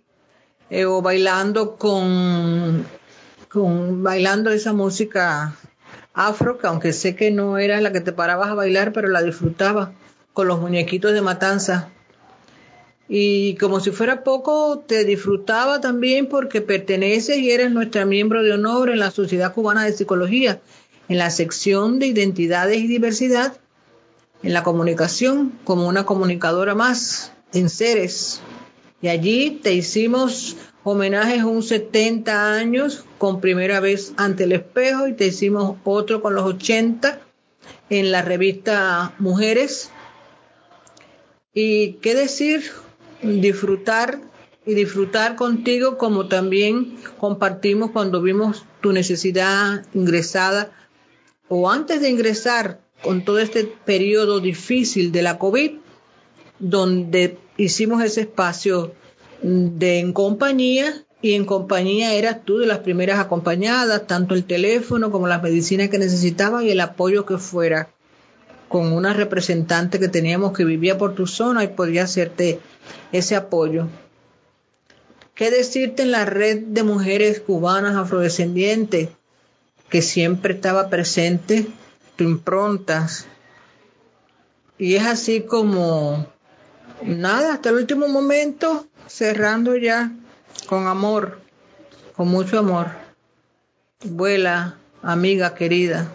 eh, 0.70 0.84
o 0.84 1.00
bailando 1.02 1.76
con, 1.76 2.86
con 3.48 4.02
bailando 4.02 4.50
esa 4.50 4.72
música 4.72 5.56
afro, 6.14 6.58
que 6.58 6.66
aunque 6.66 6.92
sé 6.92 7.14
que 7.14 7.30
no 7.30 7.58
era 7.58 7.80
la 7.80 7.92
que 7.92 8.00
te 8.00 8.12
parabas 8.12 8.48
a 8.48 8.54
bailar, 8.54 8.92
pero 8.92 9.08
la 9.08 9.22
disfrutaba 9.22 9.92
con 10.32 10.48
los 10.48 10.60
muñequitos 10.60 11.12
de 11.12 11.22
matanza. 11.22 11.90
Y 13.08 13.54
como 13.56 13.80
si 13.80 13.90
fuera 13.90 14.22
poco, 14.22 14.84
te 14.86 15.04
disfrutaba 15.04 15.80
también 15.80 16.26
porque 16.26 16.60
perteneces 16.60 17.38
y 17.38 17.50
eres 17.50 17.70
nuestra 17.70 18.04
miembro 18.04 18.42
de 18.42 18.52
honor 18.52 18.90
en 18.90 18.98
la 18.98 19.10
Sociedad 19.10 19.54
Cubana 19.54 19.84
de 19.84 19.92
Psicología, 19.92 20.60
en 21.08 21.16
la 21.16 21.30
sección 21.30 21.98
de 21.98 22.08
identidades 22.08 22.78
y 22.78 22.86
diversidad, 22.86 23.56
en 24.42 24.52
la 24.52 24.62
comunicación, 24.62 25.58
como 25.64 25.88
una 25.88 26.06
comunicadora 26.06 26.74
más, 26.74 27.32
en 27.52 27.68
seres, 27.70 28.40
y 29.00 29.08
allí 29.08 29.60
te 29.62 29.74
hicimos 29.74 30.56
homenajes 30.82 31.44
un 31.44 31.62
70 31.62 32.54
años 32.54 33.04
con 33.18 33.40
primera 33.40 33.78
vez 33.78 34.12
ante 34.16 34.44
el 34.44 34.52
espejo 34.52 35.06
y 35.06 35.12
te 35.12 35.26
hicimos 35.26 35.76
otro 35.84 36.20
con 36.20 36.34
los 36.34 36.44
80 36.44 37.20
en 37.90 38.10
la 38.10 38.22
revista 38.22 39.14
Mujeres. 39.18 39.90
Y 41.54 41.94
qué 41.94 42.14
decir, 42.14 42.64
disfrutar 43.22 44.20
y 44.66 44.74
disfrutar 44.74 45.36
contigo 45.36 45.96
como 45.96 46.26
también 46.26 46.96
compartimos 47.18 47.92
cuando 47.92 48.20
vimos 48.20 48.64
tu 48.80 48.92
necesidad 48.92 49.86
ingresada 49.94 50.72
o 51.48 51.70
antes 51.70 52.00
de 52.00 52.10
ingresar 52.10 52.80
con 53.02 53.24
todo 53.24 53.38
este 53.38 53.64
periodo 53.64 54.40
difícil 54.40 55.12
de 55.12 55.22
la 55.22 55.38
COVID, 55.38 55.72
donde 56.58 57.38
hicimos 57.56 58.02
ese 58.02 58.22
espacio 58.22 58.92
de 59.42 60.00
en 60.00 60.12
compañía 60.12 61.04
y 61.20 61.34
en 61.34 61.44
compañía 61.44 62.14
eras 62.14 62.44
tú 62.44 62.58
de 62.58 62.66
las 62.66 62.78
primeras 62.78 63.18
acompañadas, 63.18 64.06
tanto 64.06 64.34
el 64.34 64.44
teléfono 64.44 65.10
como 65.10 65.26
las 65.26 65.42
medicinas 65.42 65.88
que 65.88 65.98
necesitaban 65.98 66.64
y 66.64 66.70
el 66.70 66.80
apoyo 66.80 67.26
que 67.26 67.38
fuera 67.38 67.88
con 68.68 68.92
una 68.92 69.14
representante 69.14 69.98
que 69.98 70.08
teníamos 70.08 70.52
que 70.52 70.64
vivía 70.64 70.98
por 70.98 71.14
tu 71.14 71.26
zona 71.26 71.64
y 71.64 71.68
podía 71.68 72.04
hacerte 72.04 72.60
ese 73.12 73.34
apoyo. 73.34 73.88
¿Qué 75.34 75.50
decirte 75.50 76.02
en 76.02 76.10
la 76.10 76.24
red 76.24 76.58
de 76.58 76.82
mujeres 76.82 77.40
cubanas 77.40 77.96
afrodescendientes 77.96 79.08
que 79.88 80.02
siempre 80.02 80.54
estaba 80.54 80.90
presente, 80.90 81.66
tu 82.18 82.24
improntas? 82.24 83.26
Y 84.76 84.96
es 84.96 85.06
así 85.06 85.42
como 85.42 86.26
nada, 87.02 87.54
hasta 87.54 87.70
el 87.70 87.76
último 87.76 88.08
momento, 88.08 88.86
cerrando 89.06 89.76
ya 89.76 90.12
con 90.68 90.88
amor, 90.88 91.40
con 92.16 92.28
mucho 92.28 92.58
amor. 92.58 92.88
Vuela, 94.04 94.76
amiga 95.02 95.54
querida, 95.54 96.12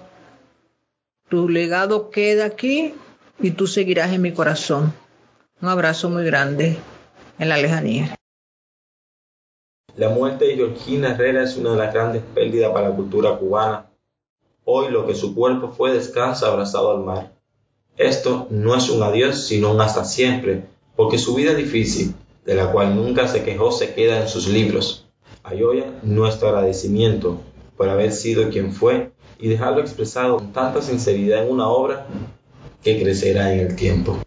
tu 1.30 1.50
legado 1.50 2.10
queda 2.10 2.46
aquí 2.46 2.94
y 3.40 3.52
tú 3.52 3.68
seguirás 3.68 4.12
en 4.12 4.22
mi 4.22 4.34
corazón. 4.34 4.94
Un 5.62 5.70
abrazo 5.70 6.10
muy 6.10 6.26
grande 6.26 6.78
en 7.40 7.50
la 7.50 7.58
lejanía. 7.58 8.16
La 9.96 10.10
muerte 10.10 10.46
de 10.46 10.56
Georgina 10.56 11.12
Herrera 11.12 11.44
es 11.44 11.56
una 11.56 11.72
de 11.72 11.78
las 11.78 11.94
grandes 11.94 12.24
pérdidas 12.34 12.72
para 12.72 12.90
la 12.90 12.96
cultura 12.96 13.38
cubana. 13.38 13.93
Hoy 14.66 14.92
lo 14.92 15.06
que 15.06 15.16
su 15.16 15.36
cuerpo 15.36 15.70
fue 15.70 15.94
descansa 15.94 16.48
abrazado 16.48 16.92
al 16.92 17.04
mar. 17.04 17.34
Esto 17.98 18.48
no 18.50 18.76
es 18.76 18.90
un 18.90 19.04
adiós, 19.04 19.46
sino 19.46 19.72
un 19.72 19.82
hasta 19.82 20.06
siempre, 20.06 20.66
porque 20.96 21.18
su 21.18 21.36
vida 21.36 21.54
difícil, 21.54 22.16
de 22.46 22.56
la 22.56 22.72
cual 22.72 22.96
nunca 22.96 23.28
se 23.28 23.44
quejó, 23.44 23.72
se 23.72 23.94
queda 23.94 24.22
en 24.22 24.28
sus 24.28 24.48
libros. 24.48 25.06
Ayoya, 25.44 26.00
nuestro 26.04 26.50
agradecimiento 26.50 27.40
por 27.78 27.90
haber 27.90 28.14
sido 28.14 28.50
quien 28.50 28.72
fue 28.72 29.12
y 29.40 29.50
dejarlo 29.50 29.82
expresado 29.82 30.38
con 30.38 30.54
tanta 30.54 30.82
sinceridad 30.82 31.46
en 31.46 31.52
una 31.52 31.68
obra 31.68 32.08
que 32.82 33.02
crecerá 33.02 33.54
en 33.54 33.60
el 33.60 33.76
tiempo. 33.76 34.18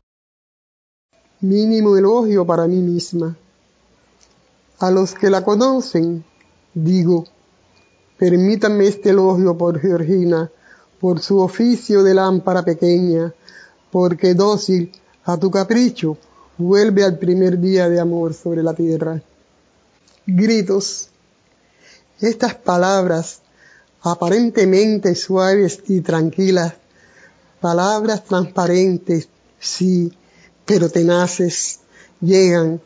Mínimo 1.40 1.96
elogio 1.96 2.44
para 2.44 2.66
mí 2.66 2.76
misma. 2.76 3.36
A 4.78 4.90
los 4.90 5.14
que 5.14 5.30
la 5.30 5.42
conocen, 5.44 6.24
digo, 6.74 7.24
permítanme 8.18 8.86
este 8.86 9.10
elogio 9.10 9.56
por 9.56 9.80
Georgina, 9.80 10.50
por 11.00 11.20
su 11.20 11.38
oficio 11.38 12.02
de 12.02 12.14
lámpara 12.14 12.64
pequeña, 12.64 13.32
porque 13.90 14.34
dócil 14.34 14.92
a 15.24 15.36
tu 15.36 15.50
capricho 15.50 16.16
vuelve 16.58 17.04
al 17.04 17.18
primer 17.18 17.58
día 17.60 17.88
de 17.88 18.00
amor 18.00 18.34
sobre 18.34 18.62
la 18.62 18.74
tierra. 18.74 19.20
Gritos. 20.26 21.10
Estas 22.20 22.54
palabras, 22.54 23.40
aparentemente 24.00 25.14
suaves 25.14 25.80
y 25.86 26.00
tranquilas, 26.00 26.74
palabras 27.60 28.24
transparentes, 28.24 29.28
sí, 29.58 30.10
pero 30.64 30.88
tenaces, 30.88 31.80
llegan, 32.20 32.80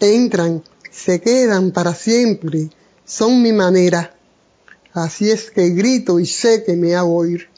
entran, 0.00 0.62
se 0.90 1.20
quedan 1.20 1.70
para 1.70 1.94
siempre, 1.94 2.70
son 3.04 3.42
mi 3.42 3.52
manera. 3.52 4.14
Así 4.94 5.28
es 5.28 5.50
que 5.50 5.70
grito 5.70 6.20
y 6.20 6.26
sé 6.26 6.62
que 6.64 6.76
me 6.76 6.94
hago 6.94 7.16
oír. 7.16 7.48